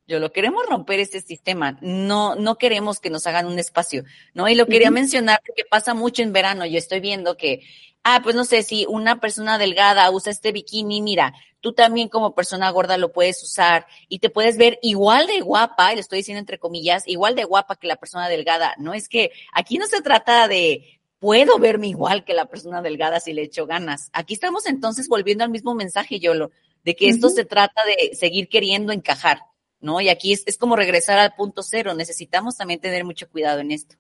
[0.08, 4.50] Yo lo queremos romper este sistema, no, no queremos que nos hagan un espacio, ¿no?
[4.50, 4.96] Y lo quería uh -huh.
[4.96, 6.66] mencionar porque pasa mucho en verano.
[6.66, 7.62] Yo estoy viendo que,
[8.04, 12.36] ah, pues no sé, si una persona delgada usa este bikini, mira, tú también como
[12.36, 16.18] persona gorda lo puedes usar y te puedes ver igual de guapa, y lo estoy
[16.18, 18.76] diciendo entre comillas, igual de guapa que la persona delgada.
[18.78, 23.20] No es que aquí no se trata de puedo verme igual que la persona delgada
[23.20, 24.10] si le echo ganas.
[24.12, 26.52] Aquí estamos entonces volviendo al mismo mensaje, Yolo,
[26.84, 27.14] de que uh -huh.
[27.14, 29.40] esto se trata de seguir queriendo encajar.
[29.82, 30.00] ¿no?
[30.00, 31.94] Y aquí es, es, como regresar al punto cero.
[31.94, 33.96] Necesitamos también tener mucho cuidado en esto.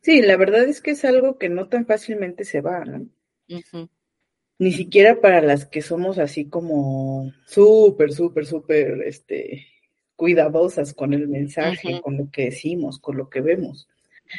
[0.00, 3.06] Sí, la verdad es que es algo que no tan fácilmente se va, ¿no?
[3.48, 3.88] Uh -huh.
[4.58, 9.66] Ni siquiera para las que somos así como súper, súper, súper, este,
[10.16, 12.00] cuidadosas con el mensaje, uh -huh.
[12.02, 13.88] con lo que decimos, con lo que vemos.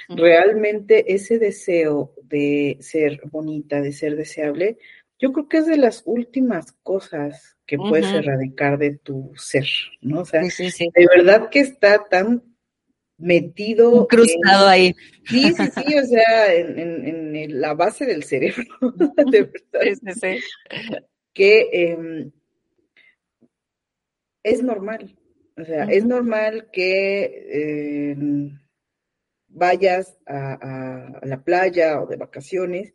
[0.09, 0.19] Uh -huh.
[0.19, 4.77] Realmente ese deseo de ser bonita, de ser deseable,
[5.19, 8.19] yo creo que es de las últimas cosas que puedes uh -huh.
[8.19, 9.67] erradicar de tu ser,
[10.01, 10.21] ¿no?
[10.21, 10.89] O sea, sí, sí, sí.
[10.93, 12.43] de verdad que está tan
[13.19, 14.07] metido.
[14.07, 14.95] Cruzado en, ahí.
[15.25, 18.65] Sí, sí, sí, o sea, en, en, en la base del cerebro,
[19.31, 20.37] de verdad.
[21.33, 22.31] Que eh,
[24.43, 25.17] es normal,
[25.57, 25.93] o sea, uh -huh.
[25.93, 28.15] es normal que eh,
[29.47, 32.93] vayas a, la playa o de vacaciones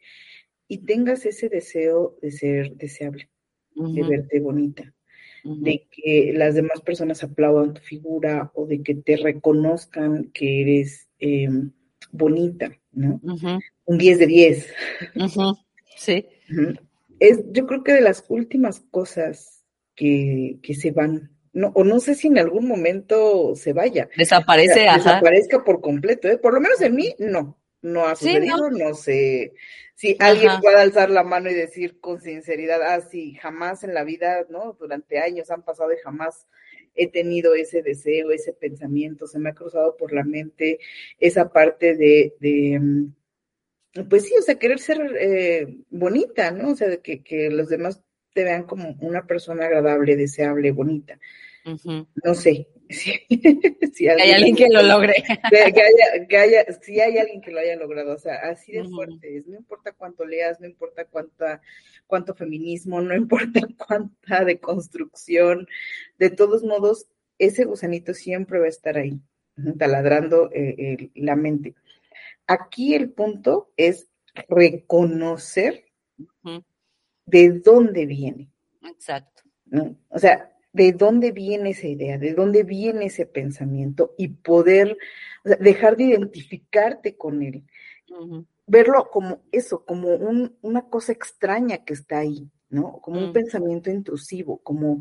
[0.69, 3.31] y tengas ese deseo de ser deseable,
[3.77, 3.95] uh -huh.
[3.95, 4.94] de verte bonita.
[5.45, 11.09] De que las demás personas aplaudan tu figura o de que te reconozcan que eres
[11.21, 11.49] eh,
[12.11, 13.21] bonita, ¿no?
[13.23, 13.61] Uh -huh.
[13.85, 14.75] Un 10 de 10.
[15.97, 16.27] Sí.
[17.21, 19.63] Es, yo creo que de las últimas cosas
[19.95, 24.09] que, que se van no, o no sé si en algún momento se vaya.
[24.17, 25.11] Desaparece, o sea, ajá.
[25.11, 26.37] Desaparezca por completo, ¿eh?
[26.37, 27.61] Por lo menos en mí, no.
[27.81, 28.89] No ha sucedido, sí, no.
[28.89, 28.95] no.
[28.95, 29.53] sé
[29.95, 30.61] si alguien ajá.
[30.61, 34.77] pueda alzar la mano y decir con sinceridad, ah, sí, jamás en la vida, ¿no?
[34.79, 36.47] Durante años han pasado y jamás
[36.95, 40.79] he tenido ese deseo, ese pensamiento, se me ha cruzado por la mente
[41.19, 42.81] esa parte de, de
[44.09, 46.71] pues sí, o sea, querer ser eh, bonita, ¿no?
[46.71, 48.03] O sea, que, que los demás
[48.33, 51.19] te vean como una persona agradable, deseable, bonita.
[52.23, 52.69] No sé.
[52.95, 53.13] Si,
[53.93, 55.15] si Hay alguien que lo logre.
[55.51, 58.85] que, haya, que haya, si hay alguien que lo haya logrado, o sea, así de
[58.85, 61.61] fuerte es, no importa cuánto leas, no importa cuánta,
[62.07, 65.67] cuánto feminismo, no importa cuánta deconstrucción,
[66.19, 69.21] de todos modos, ese gusanito siempre va a estar ahí,
[69.79, 71.75] taladrando eh, eh, la mente.
[72.47, 74.09] Aquí el punto es
[74.49, 75.85] reconocer
[77.27, 78.51] de dónde viene,
[78.83, 79.43] Exacto.
[79.67, 79.97] ¿no?
[80.09, 84.99] O sea, de dónde viene esa idea, de dónde viene ese pensamiento y poder
[85.45, 87.65] o sea, dejar de identificarte con él,
[88.67, 93.01] verlo como eso, como un- una cosa extraña que está ahí, ¿no?
[93.03, 93.33] Como un Mm.
[93.33, 95.01] pensamiento intrusivo, como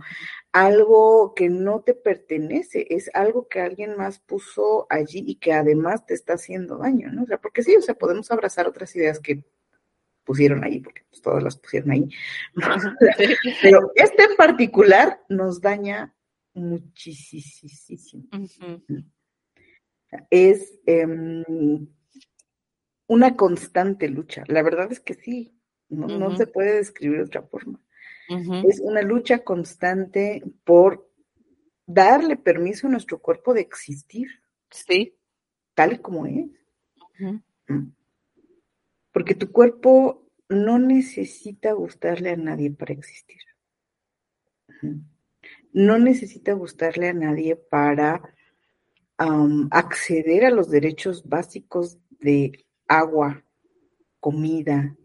[0.53, 6.05] algo que no te pertenece, es algo que alguien más puso allí y que además
[6.05, 7.23] te está haciendo daño, ¿no?
[7.23, 9.43] O sea, porque sí, o sea, podemos abrazar otras ideas que
[10.23, 12.09] pusieron ahí, porque pues, todas las pusieron ahí.
[13.62, 16.13] Pero este en particular nos daña
[16.53, 18.23] muchísimo.
[20.29, 21.88] Es em,
[23.07, 24.43] una constante lucha.
[24.47, 25.57] La verdad es que sí,
[25.89, 27.79] no, se puede describir de otra forma.
[28.65, 31.09] Es una lucha constante por
[31.86, 34.27] darle permiso a nuestro cuerpo de existir
[34.73, 35.15] Sí.
[35.75, 36.47] tal como es.
[39.13, 43.39] Porque tu cuerpo no necesita gustarle a nadie para existir.
[45.71, 48.21] No necesita gustarle a nadie para
[49.71, 53.43] acceder a los derechos básicos de agua,
[54.19, 54.95] comida,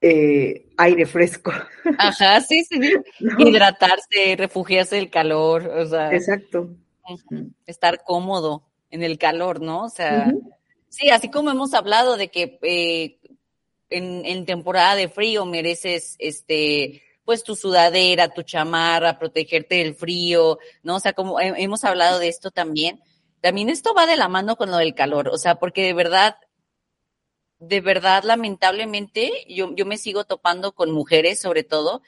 [0.00, 1.50] eh, aire fresco.
[1.98, 2.94] Ajá, sí, sí, sí.
[3.20, 3.48] ¿no?
[3.48, 6.76] Hidratarse, refugiarse del calor, o sea, Exacto.
[7.66, 9.84] estar cómodo en el calor, ¿no?
[9.84, 10.32] O sea.
[10.96, 13.18] Sí, así como hemos hablado de que eh,
[13.90, 20.58] en, en temporada de frío mereces, este, pues tu sudadera, tu chamarra, protegerte del frío,
[20.82, 20.96] ¿no?
[20.96, 23.00] O sea, como he- hemos hablado de esto también,
[23.40, 26.36] también esto va de la mano con lo del calor, o sea, porque de verdad,
[27.58, 32.02] de verdad, lamentablemente, yo, yo me sigo topando con mujeres, sobre todo,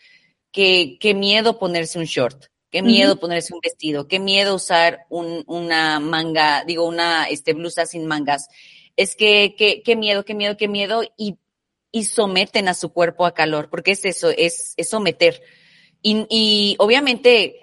[0.52, 5.44] que, qué miedo ponerse un short, qué miedo ponerse un vestido, qué miedo usar un,
[5.46, 8.48] una manga, digo, una este, blusa sin mangas.
[8.96, 9.54] Es que,
[9.84, 11.38] qué, miedo, qué miedo, qué miedo, y,
[11.92, 15.42] y someten a su cuerpo a calor, porque es eso, es, es someter.
[16.02, 17.60] Y, y obviamente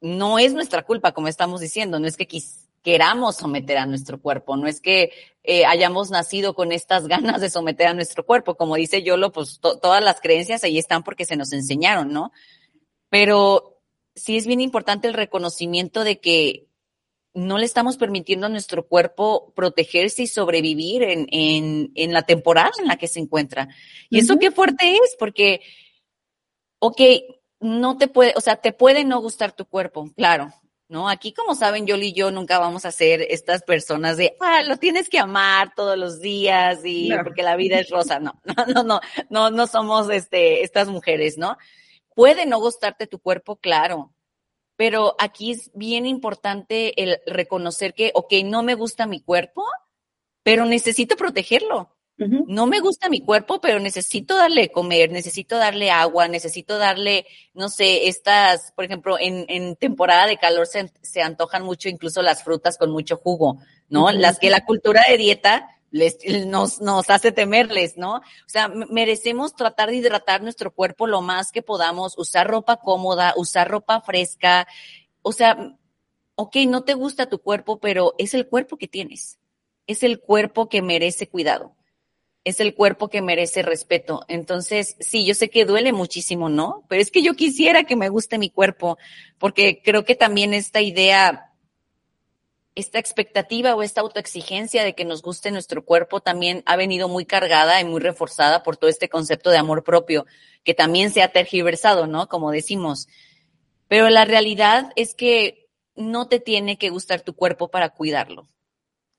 [0.00, 4.20] no es nuestra culpa, como estamos diciendo, no es que quis- queramos someter a nuestro
[4.20, 8.56] cuerpo, no es que eh, hayamos nacido con estas ganas de someter a nuestro cuerpo,
[8.56, 12.32] como dice Yolo, pues to- todas las creencias ahí están porque se nos enseñaron, ¿no?
[13.10, 13.80] Pero
[14.14, 16.69] sí es bien importante el reconocimiento de que
[17.34, 22.72] no le estamos permitiendo a nuestro cuerpo protegerse y sobrevivir en, en, en la temporada
[22.78, 23.68] en la que se encuentra.
[24.08, 25.60] Y eso qué fuerte es, porque,
[26.80, 27.00] ok,
[27.60, 30.52] no te puede, o sea, te puede no gustar tu cuerpo, claro,
[30.88, 31.08] ¿no?
[31.08, 34.76] Aquí, como saben, Yoli y yo nunca vamos a ser estas personas de, ah, lo
[34.76, 37.22] tienes que amar todos los días y No.
[37.22, 38.18] porque la vida es rosa.
[38.18, 41.56] No, no, no, no, no, no somos este, estas mujeres, ¿no?
[42.14, 44.12] Puede no gustarte tu cuerpo, claro,
[44.80, 49.62] pero aquí es bien importante el reconocer que, ok, no me gusta mi cuerpo,
[50.42, 51.94] pero necesito protegerlo.
[52.16, 57.26] No me gusta mi cuerpo, pero necesito darle de comer, necesito darle agua, necesito darle,
[57.52, 62.22] no sé, estas, por ejemplo, en, en temporada de calor se, se antojan mucho incluso
[62.22, 63.58] las frutas con mucho jugo,
[63.90, 64.10] ¿no?
[64.12, 68.16] Las que la cultura de dieta les, nos, nos hace temerles, ¿no?
[68.16, 73.34] O sea, merecemos tratar de hidratar nuestro cuerpo lo más que podamos, usar ropa cómoda,
[73.36, 74.66] usar ropa fresca,
[75.22, 75.76] o sea,
[76.36, 79.38] ok, no te gusta tu cuerpo, pero es el cuerpo que tienes,
[79.86, 81.76] es el cuerpo que merece cuidado
[82.44, 84.24] es el cuerpo que merece respeto.
[84.28, 86.84] Entonces, sí, yo sé que duele muchísimo, ¿no?
[86.88, 88.98] Pero es que yo quisiera que me guste mi cuerpo,
[89.38, 91.49] porque creo que también esta idea,
[92.80, 97.24] esta expectativa o esta autoexigencia de que nos guste nuestro cuerpo también ha venido muy
[97.24, 100.26] cargada y muy reforzada por todo este concepto de amor propio,
[100.64, 102.28] que también se ha tergiversado, ¿no?
[102.28, 103.08] Como decimos.
[103.86, 108.48] Pero la realidad es que no te tiene que gustar tu cuerpo para cuidarlo.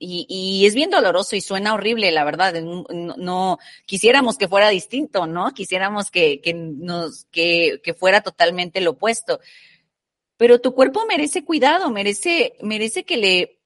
[0.03, 2.59] Y, y es bien doloroso y suena horrible, la verdad.
[2.59, 5.53] No, quisiéramos que fuera distinto, ¿no?
[5.53, 9.39] Quisiéramos que, que nos, que, que fuera totalmente lo opuesto.
[10.41, 13.59] Pero tu cuerpo merece cuidado, merece, merece que le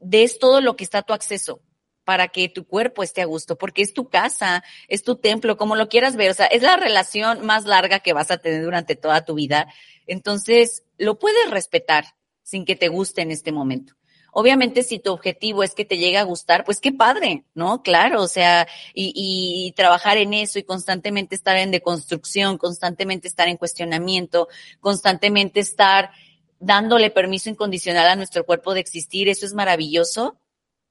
[0.00, 1.62] des todo lo que está a tu acceso
[2.04, 5.76] para que tu cuerpo esté a gusto, porque es tu casa, es tu templo, como
[5.76, 6.30] lo quieras ver.
[6.30, 9.72] O sea, es la relación más larga que vas a tener durante toda tu vida.
[10.06, 12.04] Entonces, lo puedes respetar
[12.42, 13.94] sin que te guste en este momento.
[14.32, 17.82] Obviamente, si tu objetivo es que te llegue a gustar, pues qué padre, ¿no?
[17.82, 23.56] Claro, o sea, y, trabajar en eso y constantemente estar en deconstrucción, constantemente estar en
[23.56, 24.48] cuestionamiento,
[24.80, 26.10] constantemente estar
[26.58, 30.38] dándole permiso incondicional a nuestro cuerpo de existir, eso es maravilloso,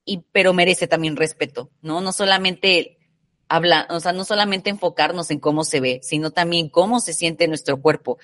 [0.05, 2.01] y, pero merece también respeto, ¿no?
[2.01, 2.97] No solamente
[3.47, 7.47] habla, o sea, no solamente enfocarnos en cómo se ve, sino también cómo se siente
[7.47, 8.17] nuestro cuerpo.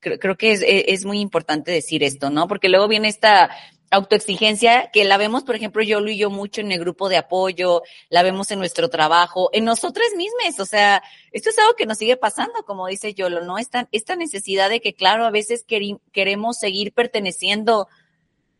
[0.00, 2.48] Creo, creo que es, es muy importante decir esto, ¿no?
[2.48, 3.50] Porque luego viene esta
[3.90, 7.82] autoexigencia que la vemos, por ejemplo, yo y yo mucho en el grupo de apoyo,
[8.10, 11.98] la vemos en nuestro trabajo, en nosotras mismas, o sea, esto es algo que nos
[11.98, 13.58] sigue pasando, como dice Yolo, ¿no?
[13.58, 15.64] Esta, esta necesidad de que, claro, a veces
[16.12, 17.88] queremos seguir perteneciendo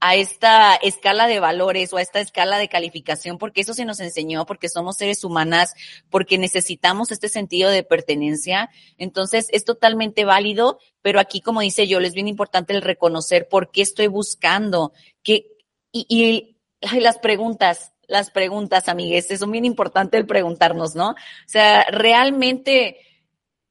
[0.00, 4.00] a esta escala de valores o a esta escala de calificación, porque eso se nos
[4.00, 5.74] enseñó, porque somos seres humanas,
[6.10, 8.70] porque necesitamos este sentido de pertenencia.
[8.96, 13.70] Entonces, es totalmente válido, pero aquí, como dice yo, es bien importante el reconocer por
[13.70, 14.92] qué estoy buscando,
[15.22, 15.46] que,
[15.90, 21.10] y, y las preguntas, las preguntas, amigues, es bien importante el preguntarnos, ¿no?
[21.10, 22.98] O sea, realmente,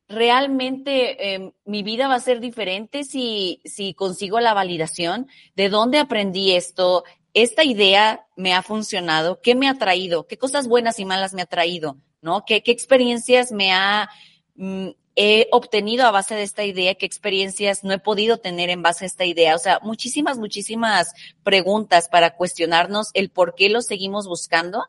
[0.08, 6.00] realmente eh, mi vida va a ser diferente si, si consigo la validación, de dónde
[6.00, 7.04] aprendí esto,
[7.34, 11.42] esta idea me ha funcionado, qué me ha traído, qué cosas buenas y malas me
[11.42, 12.46] ha traído, ¿no?
[12.46, 14.10] ¿Qué, qué experiencias me ha,
[14.56, 18.84] mm, he obtenido a base de esta idea, qué experiencias no he podido tener en
[18.84, 19.56] base a esta idea.
[19.56, 24.86] O sea, muchísimas, muchísimas preguntas para cuestionarnos el por qué lo seguimos buscando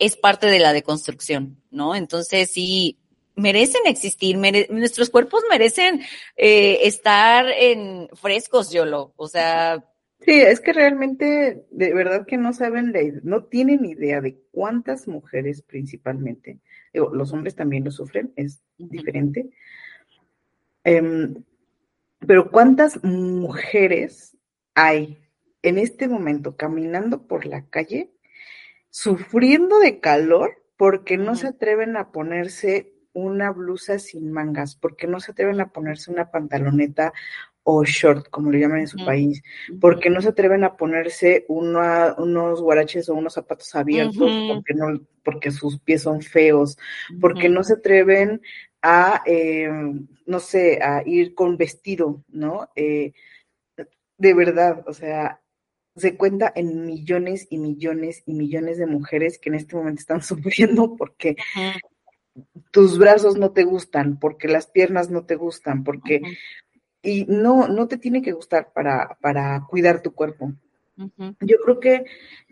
[0.00, 1.94] es parte de la deconstrucción, ¿no?
[1.94, 2.98] Entonces, sí,
[3.40, 4.36] merecen existir,
[4.70, 6.00] nuestros cuerpos merecen
[6.36, 9.12] eh, estar en frescos, Yolo.
[9.16, 9.84] O sea.
[10.20, 15.08] Sí, es que realmente, de verdad que no saben, de, no tienen idea de cuántas
[15.08, 16.58] mujeres principalmente,
[16.92, 19.48] digo, los hombres también lo sufren, es diferente,
[20.84, 21.34] eh,
[22.26, 24.36] pero cuántas mujeres
[24.74, 25.18] hay
[25.62, 28.10] en este momento caminando por la calle,
[28.90, 35.20] sufriendo de calor porque no se atreven a ponerse una blusa sin mangas, porque no
[35.20, 37.12] se atreven a ponerse una pantaloneta
[37.62, 39.42] o short, como le llaman en su país,
[39.80, 45.50] porque no se atreven a ponerse unos guaraches o unos zapatos abiertos, porque no, porque
[45.50, 46.78] sus pies son feos,
[47.20, 48.40] porque no se atreven
[48.82, 52.70] a, em, no sé, a ir con vestido, ¿no?
[52.74, 53.12] Eh,
[54.16, 55.40] de verdad, o sea,
[55.96, 60.22] se cuenta en millones y millones y millones de mujeres que en este momento están
[60.22, 61.36] sufriendo porque
[62.70, 66.22] tus brazos no te gustan, porque las piernas no te gustan, porque...
[67.02, 70.52] Y no, no te tiene que gustar para, para cuidar tu cuerpo.
[71.40, 72.04] Yo creo que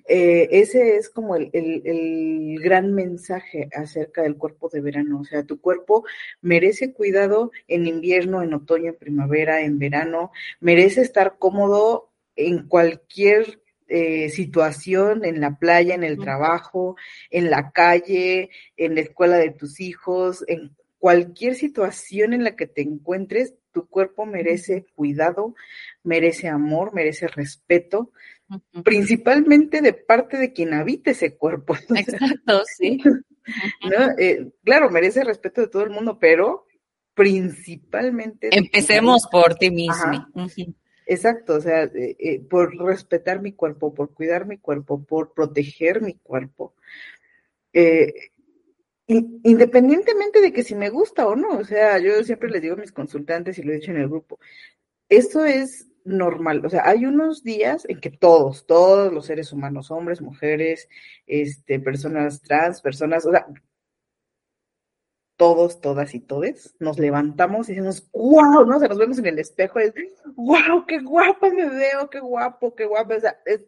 [0.06, 5.20] eh, ese es como el, el, el, gran mensaje acerca del cuerpo de verano.
[5.20, 6.04] O sea, tu cuerpo
[6.40, 10.32] merece cuidado en invierno, en otoño, en primavera, en verano.
[10.60, 16.97] Merece estar cómodo en cualquier eh, situación en la playa, en el trabajo,
[17.30, 22.66] en la calle, en la escuela de tus hijos, en cualquier situación en la que
[22.66, 25.55] te encuentres, tu cuerpo merece cuidado,
[26.03, 28.12] merece amor, merece respeto,
[28.84, 31.74] principalmente de parte de quien habita ese cuerpo.
[31.97, 33.01] Exacto, sí.
[34.18, 36.66] Eh, claro, merece respeto de todo el mundo, pero
[37.14, 38.51] principalmente...
[38.53, 40.28] Empecemos por ti mismo.
[41.11, 46.02] Exacto, o sea, eh, eh, por respetar mi cuerpo, por cuidar mi cuerpo, por proteger
[46.02, 46.74] mi cuerpo.
[47.72, 48.12] Eh,
[49.06, 52.78] independientemente de que si me gusta o no, o sea, yo siempre les digo a
[52.78, 54.38] mis consultantes y lo he dicho en el grupo,
[55.09, 59.90] esto es normal, o sea, hay unos días en que todos, todos los seres humanos,
[59.90, 60.88] hombres, mujeres,
[61.26, 63.46] este, personas trans, personas, o sea,
[65.39, 68.76] todos, todas y todes, nos levantamos y decimos, wow, ¿no?
[68.76, 69.95] O sea, nos vemos en el espejo y es,
[70.34, 73.61] wow, qué guapa me veo, qué guapo, qué guapa, o sea, es,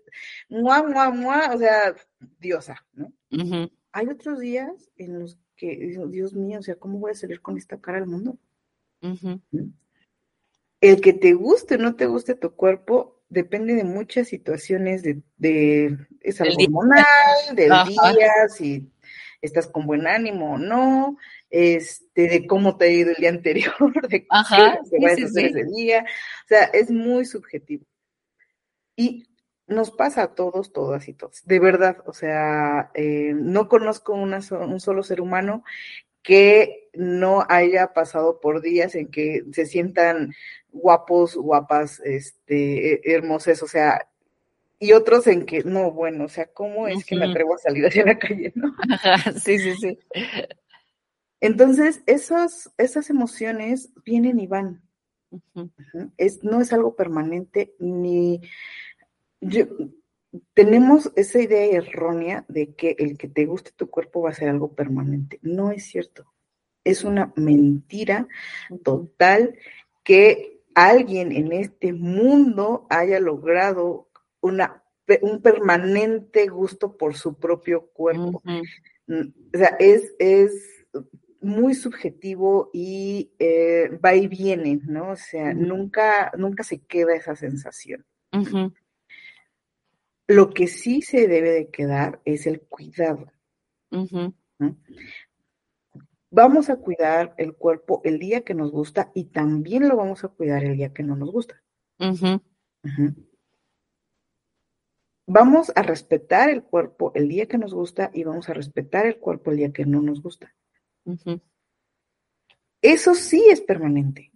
[0.48, 1.94] mua, mua, mua, o sea,
[2.40, 3.12] diosa, ¿no?
[3.92, 7.56] Hay otros días en los que, Dios mío, o sea, ¿cómo voy a salir con
[7.56, 8.36] esta cara al mundo?
[10.80, 15.22] El que te guste o no te guste tu cuerpo depende de muchas situaciones de,
[15.36, 17.06] de es hormonal,
[17.54, 18.90] del día, si
[19.42, 21.16] estás con buen ánimo o no,
[21.48, 23.74] este, de cómo te ha ido el día anterior,
[24.08, 26.04] de Ajá, qué vas a hacer ese día.
[26.44, 27.84] O sea, es muy subjetivo.
[28.96, 29.26] Y
[29.66, 31.44] nos pasa a todos, todas y todos.
[31.46, 35.64] De verdad, o sea, eh, no conozco una un solo ser humano
[36.22, 40.34] que no haya pasado por días en que se sientan
[40.68, 44.09] guapos, guapas, este, hermosas, o sea,
[44.82, 47.84] y otros en que, no, bueno, o sea, ¿cómo es que me atrevo a salir
[47.86, 48.74] hacia la calle, no?
[48.90, 49.98] Ajá, sí, sí, sí.
[51.40, 54.82] Entonces, esos, esas emociones vienen y van.
[56.16, 58.40] Es, no es algo permanente, ni
[59.40, 59.66] yo,
[60.54, 64.48] tenemos esa idea errónea de que el que te guste tu cuerpo va a ser
[64.48, 65.38] algo permanente.
[65.42, 66.26] No es cierto.
[66.84, 68.28] Es una mentira
[68.82, 69.58] total
[70.04, 74.09] que alguien en este mundo haya logrado
[74.40, 74.82] una,
[75.22, 78.42] un permanente gusto por su propio cuerpo.
[79.06, 80.86] Mm, O sea, es, es
[81.40, 85.10] muy subjetivo y eh, va y viene, ¿no?
[85.10, 88.04] O sea, nunca, nunca se queda esa sensación.
[90.28, 93.32] Lo que sí se debe de quedar es el cuidado.
[96.30, 100.28] Vamos a cuidar el cuerpo el día que nos gusta y también lo vamos a
[100.28, 101.60] cuidar el día que no nos gusta.
[105.32, 109.18] Vamos a respetar el cuerpo el día que nos gusta y vamos a respetar el
[109.18, 110.52] cuerpo el día que no nos gusta.
[112.82, 114.32] Eso sí es permanente.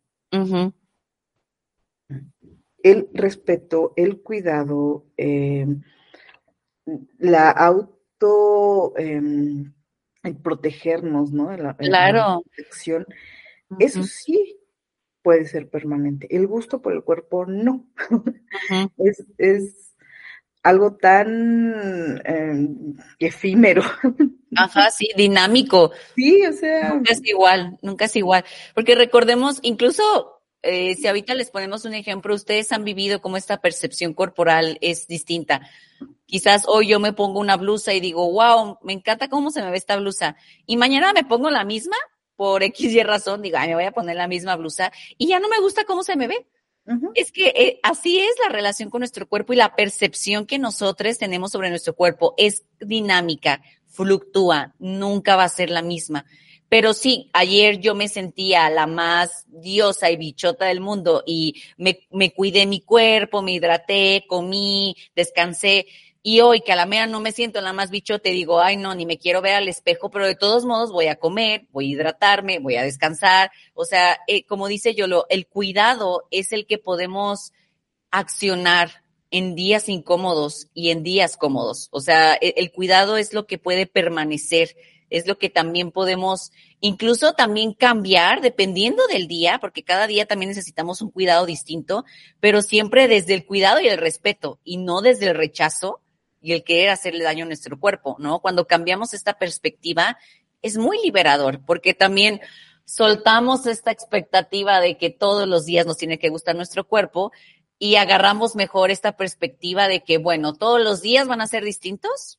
[2.83, 5.67] El respeto, el cuidado, eh,
[7.19, 9.21] la auto, eh,
[10.23, 11.51] el protegernos, ¿no?
[11.57, 12.43] La, la Claro.
[12.55, 13.05] protección,
[13.81, 14.61] eso sí
[15.23, 16.29] puede ser permanente.
[16.37, 17.89] El gusto por el cuerpo no.
[19.39, 19.84] Es
[20.65, 22.69] algo tan eh,
[23.21, 23.83] efímero.
[24.57, 25.93] Ajá, sí, dinámico.
[26.17, 28.45] Sí, o sea, Nunca es igual, nunca es igual.
[28.75, 33.61] Porque recordemos, incluso eh, si ahorita les ponemos un ejemplo, ustedes han vivido cómo esta
[33.61, 35.61] percepción corporal es distinta.
[36.25, 39.71] Quizás hoy yo me pongo una blusa y digo, wow, me encanta cómo se me
[39.71, 40.37] ve esta blusa.
[40.65, 41.97] Y mañana me pongo la misma
[42.37, 45.39] por X y razón, digo, ay, me voy a poner la misma blusa y ya
[45.39, 46.47] no me gusta cómo se me ve.
[47.15, 51.19] Es que eh, así es la relación con nuestro cuerpo y la percepción que nosotros
[51.19, 56.27] tenemos sobre nuestro cuerpo es dinámica, fluctúa, nunca va a ser la misma.
[56.69, 62.01] Pero sí, ayer yo me sentía la más diosa y bichota del mundo y me,
[62.11, 65.87] me cuidé mi cuerpo, me hidraté, comí, descansé.
[66.27, 68.95] Y hoy que a la mera no me siento la más bichota, digo, ay no,
[68.95, 71.89] ni me quiero ver al espejo, pero de todos modos voy a comer, voy a
[71.91, 73.53] hidratarme, voy a descansar.
[73.75, 77.53] O sea, eh, como dice Yolo, el cuidado es el que podemos
[78.11, 81.89] accionar en días incómodos y en días cómodos.
[81.91, 84.77] O sea, el, el cuidado es lo que puede permanecer,
[85.11, 90.49] es lo que también podemos incluso también cambiar dependiendo del día, porque cada día también
[90.49, 92.07] necesitamos un cuidado distinto,
[92.41, 96.01] pero siempre desde el cuidado y el respeto y no desde el rechazo
[96.45, 98.41] y el querer hacerle daño a nuestro cuerpo, ¿no?
[98.41, 100.19] Cuando cambiamos esta perspectiva
[100.61, 102.43] es muy liberador, porque también
[102.85, 107.33] soltamos esta expectativa de que todos los días nos tiene que gustar nuestro cuerpo
[107.79, 112.39] y agarramos mejor esta perspectiva de que, bueno, todos los días van a ser distintos,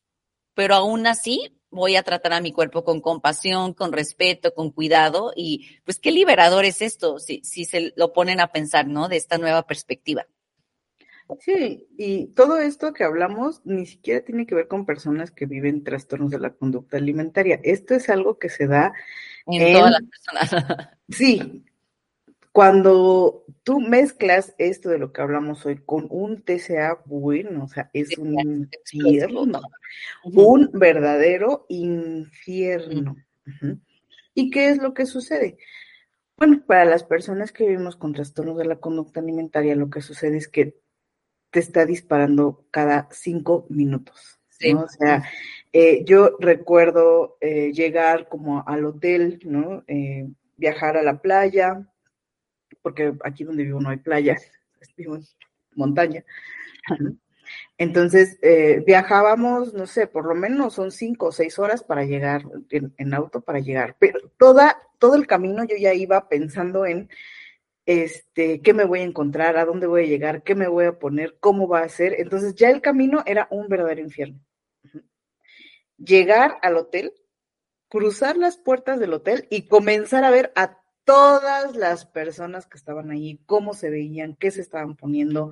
[0.53, 5.33] pero aún así voy a tratar a mi cuerpo con compasión, con respeto, con cuidado
[5.35, 9.07] y pues qué liberador es esto, si, si se lo ponen a pensar, ¿no?
[9.07, 10.27] De esta nueva perspectiva.
[11.39, 15.83] Sí, y todo esto que hablamos ni siquiera tiene que ver con personas que viven
[15.83, 17.59] trastornos de la conducta alimentaria.
[17.63, 18.93] Esto es algo que se da,
[19.47, 20.97] En En- todas las personas.
[21.09, 21.65] sí,
[22.51, 27.89] cuando tú mezclas esto de lo que hablamos hoy con un TCA bueno, o sea,
[27.91, 29.61] es un infierno,
[30.23, 33.17] un verdadero infierno.
[34.33, 35.57] ¿Y qué es lo que sucede?
[36.37, 40.37] Bueno, para las personas que vivimos con trastornos de la conducta alimentaria, lo que sucede
[40.37, 40.77] es que
[41.55, 44.73] te está disparando cada cinco minutos, Sí.
[44.73, 44.81] ¿no?
[44.81, 45.23] O sea,
[45.71, 49.85] eh, yo recuerdo eh, llegar como al hotel, ¿no?
[49.87, 50.27] Eh,
[50.57, 51.87] viajar a la playa,
[52.81, 54.35] porque aquí donde vivo no hay playa,
[54.97, 55.23] vivo en
[55.75, 56.25] montaña.
[56.99, 57.15] ¿no?
[57.77, 58.37] Entonces,
[58.85, 63.13] viajábamos, no sé, por lo menos son cinco o seis horas para llegar en, en
[63.13, 67.07] auto para llegar, pero toda, todo el camino yo ya iba pensando en
[67.85, 70.99] este, qué me voy a encontrar, a dónde voy a llegar, qué me voy a
[70.99, 72.15] poner, cómo va a ser.
[72.19, 74.39] Entonces ya el camino era un verdadero infierno.
[75.97, 77.13] Llegar al hotel,
[77.87, 83.11] cruzar las puertas del hotel y comenzar a ver a todas las personas que estaban
[83.11, 85.51] ahí, cómo se veían, qué se estaban poniendo.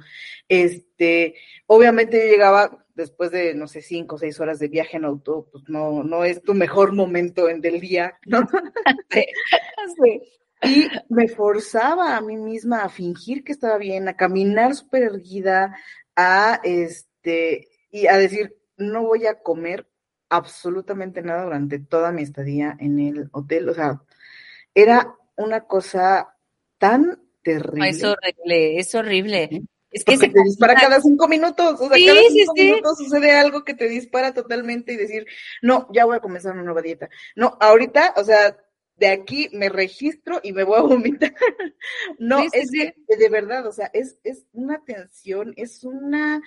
[0.50, 1.36] Este,
[1.68, 5.48] obviamente yo llegaba después de, no sé, cinco o seis horas de viaje en auto,
[5.52, 8.42] pues no, no es tu mejor momento en del día, ¿no?
[10.04, 10.22] Sí.
[10.64, 15.76] Y me forzaba a mí misma a fingir que estaba bien, a caminar súper erguida,
[16.16, 19.88] a este, y a decir, no voy a comer
[20.30, 23.70] absolutamente nada durante toda mi estadía en el hotel.
[23.70, 24.02] O sea,
[24.74, 26.36] era una cosa
[26.78, 27.90] tan terrible.
[27.90, 29.64] es horrible, es horrible.
[29.92, 32.64] Es que se te dispara cada cinco minutos, o sea, Sí, cada cinco sí.
[32.64, 35.28] minutos sucede algo que te dispara totalmente y decir,
[35.62, 37.10] no, ya voy a comenzar una nueva dieta.
[37.36, 38.58] No, ahorita, o sea,
[38.96, 41.34] de aquí me registro y me voy a vomitar.
[42.20, 42.94] No, Sí, sí, es sí.
[43.08, 46.42] que de verdad, o sea, es, es una tensión, es una,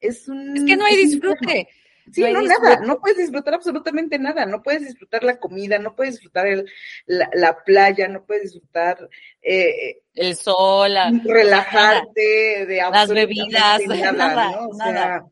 [0.00, 0.56] es un...
[0.56, 1.68] Es que no hay disfrute.
[2.12, 5.94] Sí, No no, nada, no puedes disfrutar absolutamente nada, no puedes disfrutar la comida, no
[5.94, 6.68] puedes disfrutar el,
[7.06, 9.08] la, la playa, no puedes disfrutar
[9.40, 14.66] eh, El sol, la- relajarte de Las bebidas, nada, nada, ¿no?
[14.66, 14.92] O nada.
[14.92, 15.24] sea,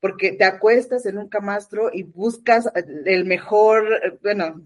[0.00, 2.68] porque te acuestas en un camastro y buscas
[3.06, 4.62] el mejor, eh, bueno,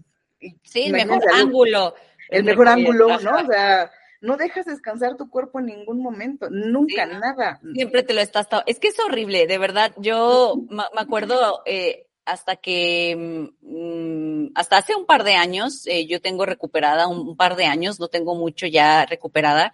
[0.63, 1.95] Sí, el mejor ángulo.
[2.29, 3.23] el mejor ángulo, ajá.
[3.23, 3.37] ¿no?
[3.37, 7.59] O sea, no dejas descansar tu cuerpo en ningún momento, nunca, Sí, nada.
[7.73, 8.47] Siempre te lo estás.
[8.65, 9.93] Es que es horrible, de verdad.
[9.97, 16.21] Yo me acuerdo eh, hasta que, mm, hasta hace un par de años, eh, yo
[16.21, 19.73] tengo recuperada un, un par de años, no tengo mucho ya recuperada,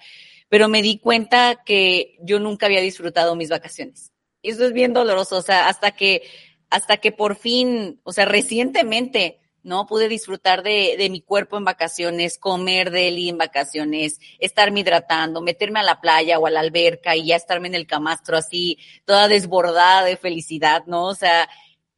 [0.50, 4.12] pero me di cuenta que yo nunca había disfrutado mis vacaciones.
[4.42, 6.24] Y eso es bien doloroso, o sea, hasta que,
[6.70, 9.86] hasta que por fin, o sea, recientemente, ¿no?
[9.86, 15.80] Pude disfrutar de, de mi cuerpo en vacaciones, comer deli en vacaciones, estarme hidratando, meterme
[15.80, 19.28] a la playa o a la alberca y ya estarme en el camastro así, toda
[19.28, 21.06] desbordada de felicidad, ¿no?
[21.06, 21.48] O sea,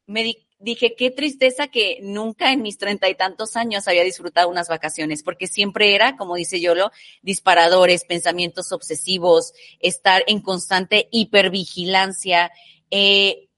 [0.05, 4.47] me di- dije, qué tristeza que nunca en mis treinta y tantos años había disfrutado
[4.49, 6.89] unas vacaciones, porque siempre era, como dice Yolo,
[7.22, 12.51] disparadores, pensamientos obsesivos, estar en constante hipervigilancia,
[12.91, 13.49] eh,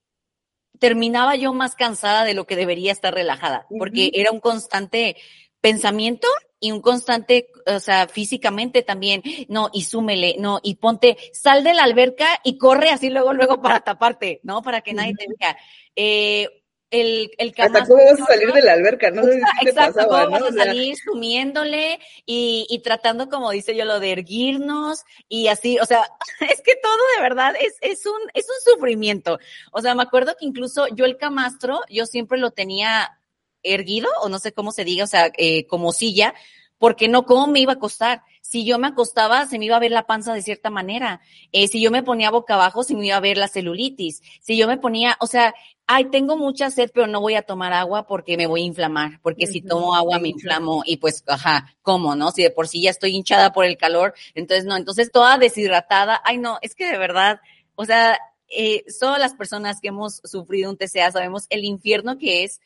[0.80, 5.18] terminaba yo más cansada de lo que debería estar relajada, porque era un constante
[5.62, 6.28] pensamiento
[6.60, 11.74] y un constante, o sea, físicamente también, no, y súmele, no, y ponte, sal de
[11.74, 14.62] la alberca y corre así luego, luego para taparte, ¿no?
[14.62, 15.58] Para que nadie te vea.
[15.96, 19.96] Eh, el, el Hasta camastro, cómo vas a salir de la alberca, no te Exacto,
[19.96, 20.46] pasaba, cómo ¿no?
[20.46, 25.04] vas a O sea, salir sumiéndole y, y tratando, como dice yo, lo de erguirnos
[25.28, 26.04] y así, o sea,
[26.50, 29.40] es que todo de verdad es, es un, es un sufrimiento.
[29.72, 33.20] O sea, me acuerdo que incluso yo el camastro, yo siempre lo tenía
[33.64, 36.34] erguido, o no sé cómo se diga, o sea, eh, como silla,
[36.78, 38.22] porque no, ¿cómo me iba a acostar?
[38.48, 41.20] Si yo me acostaba, se me iba a ver la panza de cierta manera.
[41.52, 44.22] Eh, si yo me ponía boca abajo, se me iba a ver la celulitis.
[44.40, 45.56] Si yo me ponía, o sea,
[45.88, 49.20] ay, tengo mucha sed, pero no voy a tomar agua porque me voy a inflamar,
[49.24, 52.30] porque si tomo agua me inflamo y pues, ajá, ¿cómo, no?
[52.30, 56.22] Si de por sí ya estoy hinchada por el calor, entonces no, entonces toda deshidratada,
[56.24, 57.40] ay, no, es que de verdad,
[57.74, 62.44] o sea, eh, solo las personas que hemos sufrido un TCA sabemos el infierno que
[62.44, 62.62] es,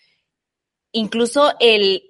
[0.92, 2.09] incluso el,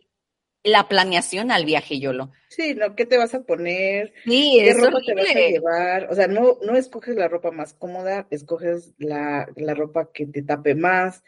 [0.64, 2.32] la planeación al viaje, Yolo.
[2.50, 2.96] sí, ¿no?
[2.96, 4.14] ¿Qué te vas a poner?
[4.26, 6.08] Sí, ¿Qué es ropa te vas a llevar?
[6.12, 10.42] O sea, no, no escoges la ropa más cómoda, escoges la, la ropa que te
[10.42, 11.24] tape más.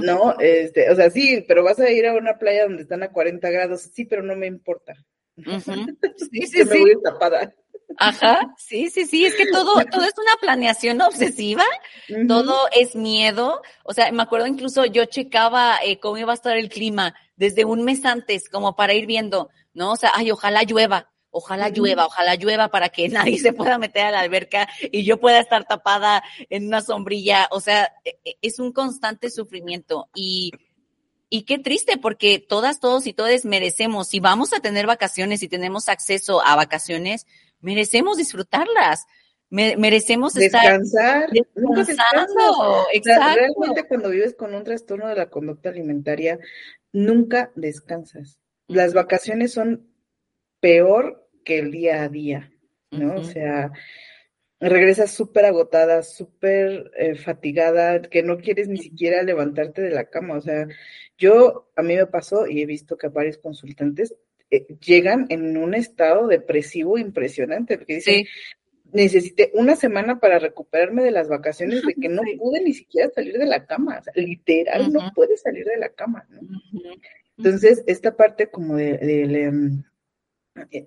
[0.00, 0.38] ¿no?
[0.38, 3.50] Este, o sea, sí, pero vas a ir a una playa donde están a 40
[3.50, 4.94] grados, sí, pero no me importa.
[5.36, 5.46] Ujú.
[6.32, 6.80] Sí, sí, que me sí.
[6.80, 7.54] voy tapada.
[7.96, 11.64] Ajá, sí, sí, sí, es que todo, todo es una planeación obsesiva,
[12.28, 13.62] todo es miedo.
[13.84, 17.64] O sea, me acuerdo incluso yo checaba eh, cómo iba a estar el clima desde
[17.64, 19.92] un mes antes, como para ir viendo, ¿no?
[19.92, 24.06] O sea, ay, ojalá llueva, ojalá llueva, ojalá llueva para que nadie se pueda meter
[24.06, 27.48] a la alberca y yo pueda estar tapada en una sombrilla.
[27.50, 30.52] O sea, e- e- es un constante sufrimiento y
[31.30, 35.48] y qué triste, porque todas, todos y todes merecemos, si vamos a tener vacaciones, si
[35.48, 37.26] tenemos acceso a vacaciones,
[37.60, 39.06] merecemos disfrutarlas,
[39.50, 41.86] Me- merecemos estar Descansar, nunca descansas.
[41.88, 42.50] descansando.
[42.50, 43.34] O sea, Exacto.
[43.34, 46.38] realmente cuando vives con un trastorno de la conducta alimentaria,
[46.94, 48.40] nunca descansas.
[48.68, 49.90] Las vacaciones son
[50.60, 52.50] peor que el día a día,
[52.90, 53.16] ¿no?
[53.16, 53.72] O sea,
[54.60, 60.36] regresas súper agotada, súper eh, fatigada, que no quieres ni siquiera levantarte de la cama.
[60.36, 60.66] O sea,
[61.18, 64.14] yo, a mí me pasó y he visto que varios consultantes
[64.50, 68.30] eh, llegan en un estado depresivo impresionante, porque dicen, Sí.
[68.92, 72.36] Necesité una semana para recuperarme de las vacaciones de que no Sí.
[72.36, 75.88] pude ni siquiera salir de la cama, o sea, literal no puedes salir de la
[75.88, 76.40] cama, ¿no?
[77.36, 78.94] Entonces, esta parte como de,
[79.44, 79.82] em,
[80.70, 80.86] eh,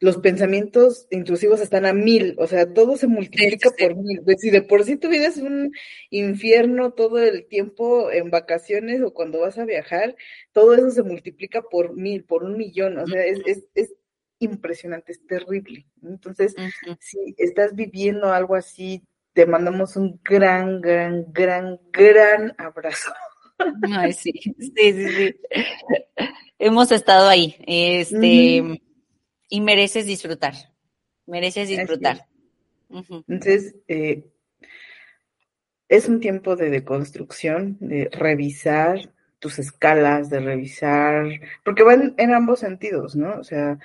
[0.00, 3.84] los pensamientos intrusivos están a mil, o sea, todo se multiplica sí, sí.
[3.84, 4.20] por mil.
[4.24, 5.72] Pues, si de por sí tu vida es un
[6.10, 10.16] infierno todo el tiempo en vacaciones o cuando vas a viajar,
[10.52, 13.94] todo eso se multiplica por mil, por un millón, o sea, es, es, es
[14.38, 15.86] impresionante, es terrible.
[16.02, 16.54] Entonces,
[17.00, 23.12] si estás viviendo algo así, te mandamos un gran, gran, gran, gran abrazo.
[23.82, 25.36] Ay, sí, sí, sí, sí.
[26.58, 28.80] Hemos estado ahí, este,
[29.48, 30.54] y mereces disfrutar,
[31.26, 32.26] mereces disfrutar.
[33.28, 34.24] Entonces, eh,
[35.88, 41.26] es un tiempo de deconstrucción, de revisar tus escalas, de revisar,
[41.64, 43.38] porque van en ambos sentidos, ¿no?
[43.38, 43.78] O sea,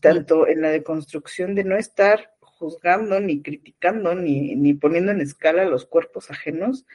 [0.00, 5.64] tanto en la deconstrucción de no estar juzgando, ni criticando, ni, ni poniendo en escala
[5.64, 6.86] los cuerpos ajenos,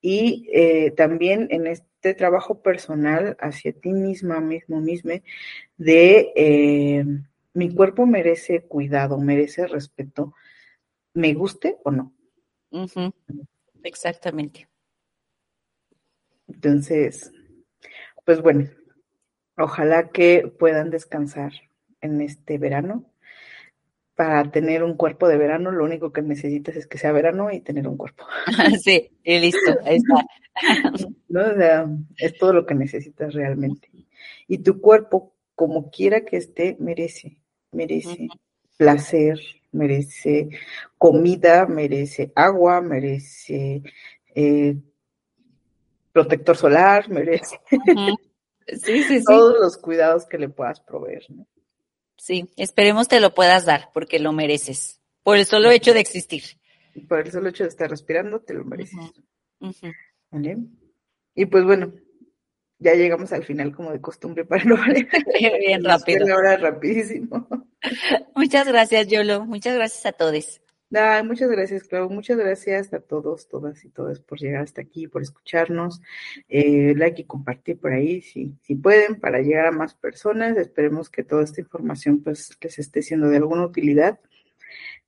[0.00, 5.10] y eh, también en, es- este trabajo personal hacia ti misma, mismo, mismo,
[5.76, 7.04] de eh,
[7.54, 10.32] mi cuerpo merece cuidado, merece respeto,
[11.14, 12.12] me guste o no.
[13.82, 14.68] Exactamente.
[16.46, 17.32] Entonces,
[18.24, 18.70] pues bueno,
[19.56, 21.52] ojalá que puedan descansar
[22.00, 23.04] en este verano.
[24.14, 27.60] Para tener un cuerpo de verano, lo único que necesitas es que sea verano y
[27.60, 28.26] tener un cuerpo.
[28.82, 30.26] Sí, y listo, ahí está.
[31.28, 31.40] ¿no?
[31.40, 31.86] O sea,
[32.16, 33.88] es todo lo que necesitas realmente.
[34.48, 37.38] Y tu cuerpo, como quiera que esté, merece,
[37.70, 38.28] merece
[38.76, 39.38] placer,
[39.72, 40.48] merece
[40.96, 43.82] comida, merece agua, merece
[44.34, 44.76] eh,
[46.12, 48.16] protector solar, merece Ujú.
[48.66, 49.24] Sí, sí, sí.
[49.26, 51.46] todos los cuidados que le puedas proveer, ¿no?
[52.18, 55.00] Sí, esperemos te lo puedas dar porque lo mereces.
[55.22, 56.42] Por el solo hecho de existir.
[57.08, 58.98] Por el solo hecho de estar respirando, te lo mereces.
[59.60, 59.68] Ujú.
[59.70, 59.92] Ujú.
[60.30, 60.58] ¿vale?
[61.34, 61.92] Y pues bueno,
[62.78, 65.08] ya llegamos al final como de costumbre para no valer.
[65.60, 66.26] Bien rápido.
[66.26, 67.48] la hora rapidísimo.
[68.34, 69.44] Muchas gracias, Yolo.
[69.46, 70.60] Muchas gracias a todos.
[70.94, 72.08] Ay, muchas gracias, Clau.
[72.08, 76.00] Muchas gracias a todos, todas y todas por llegar hasta aquí, por escucharnos.
[76.48, 80.56] Eh, like y compartir por ahí si, si pueden para llegar a más personas.
[80.56, 84.18] Esperemos que toda esta información pues les esté siendo de alguna utilidad.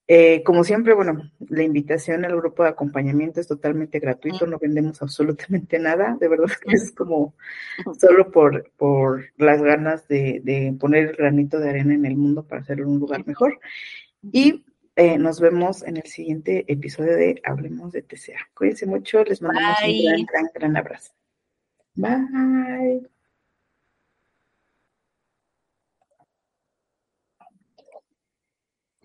[0.07, 5.01] Eh, como siempre, bueno, la invitación al grupo de acompañamiento es totalmente gratuito, no vendemos
[5.03, 7.37] absolutamente nada, de verdad que es como
[7.97, 12.43] solo por, por las ganas de, de poner el granito de arena en el mundo
[12.43, 13.61] para hacerlo un lugar mejor.
[14.33, 14.65] Y
[15.01, 18.51] eh, nos vemos en el siguiente episodio de Hablemos de TCA.
[18.55, 21.13] Cuídense mucho, les mandamos un gran, gran, gran abrazo.
[21.95, 23.09] Bye.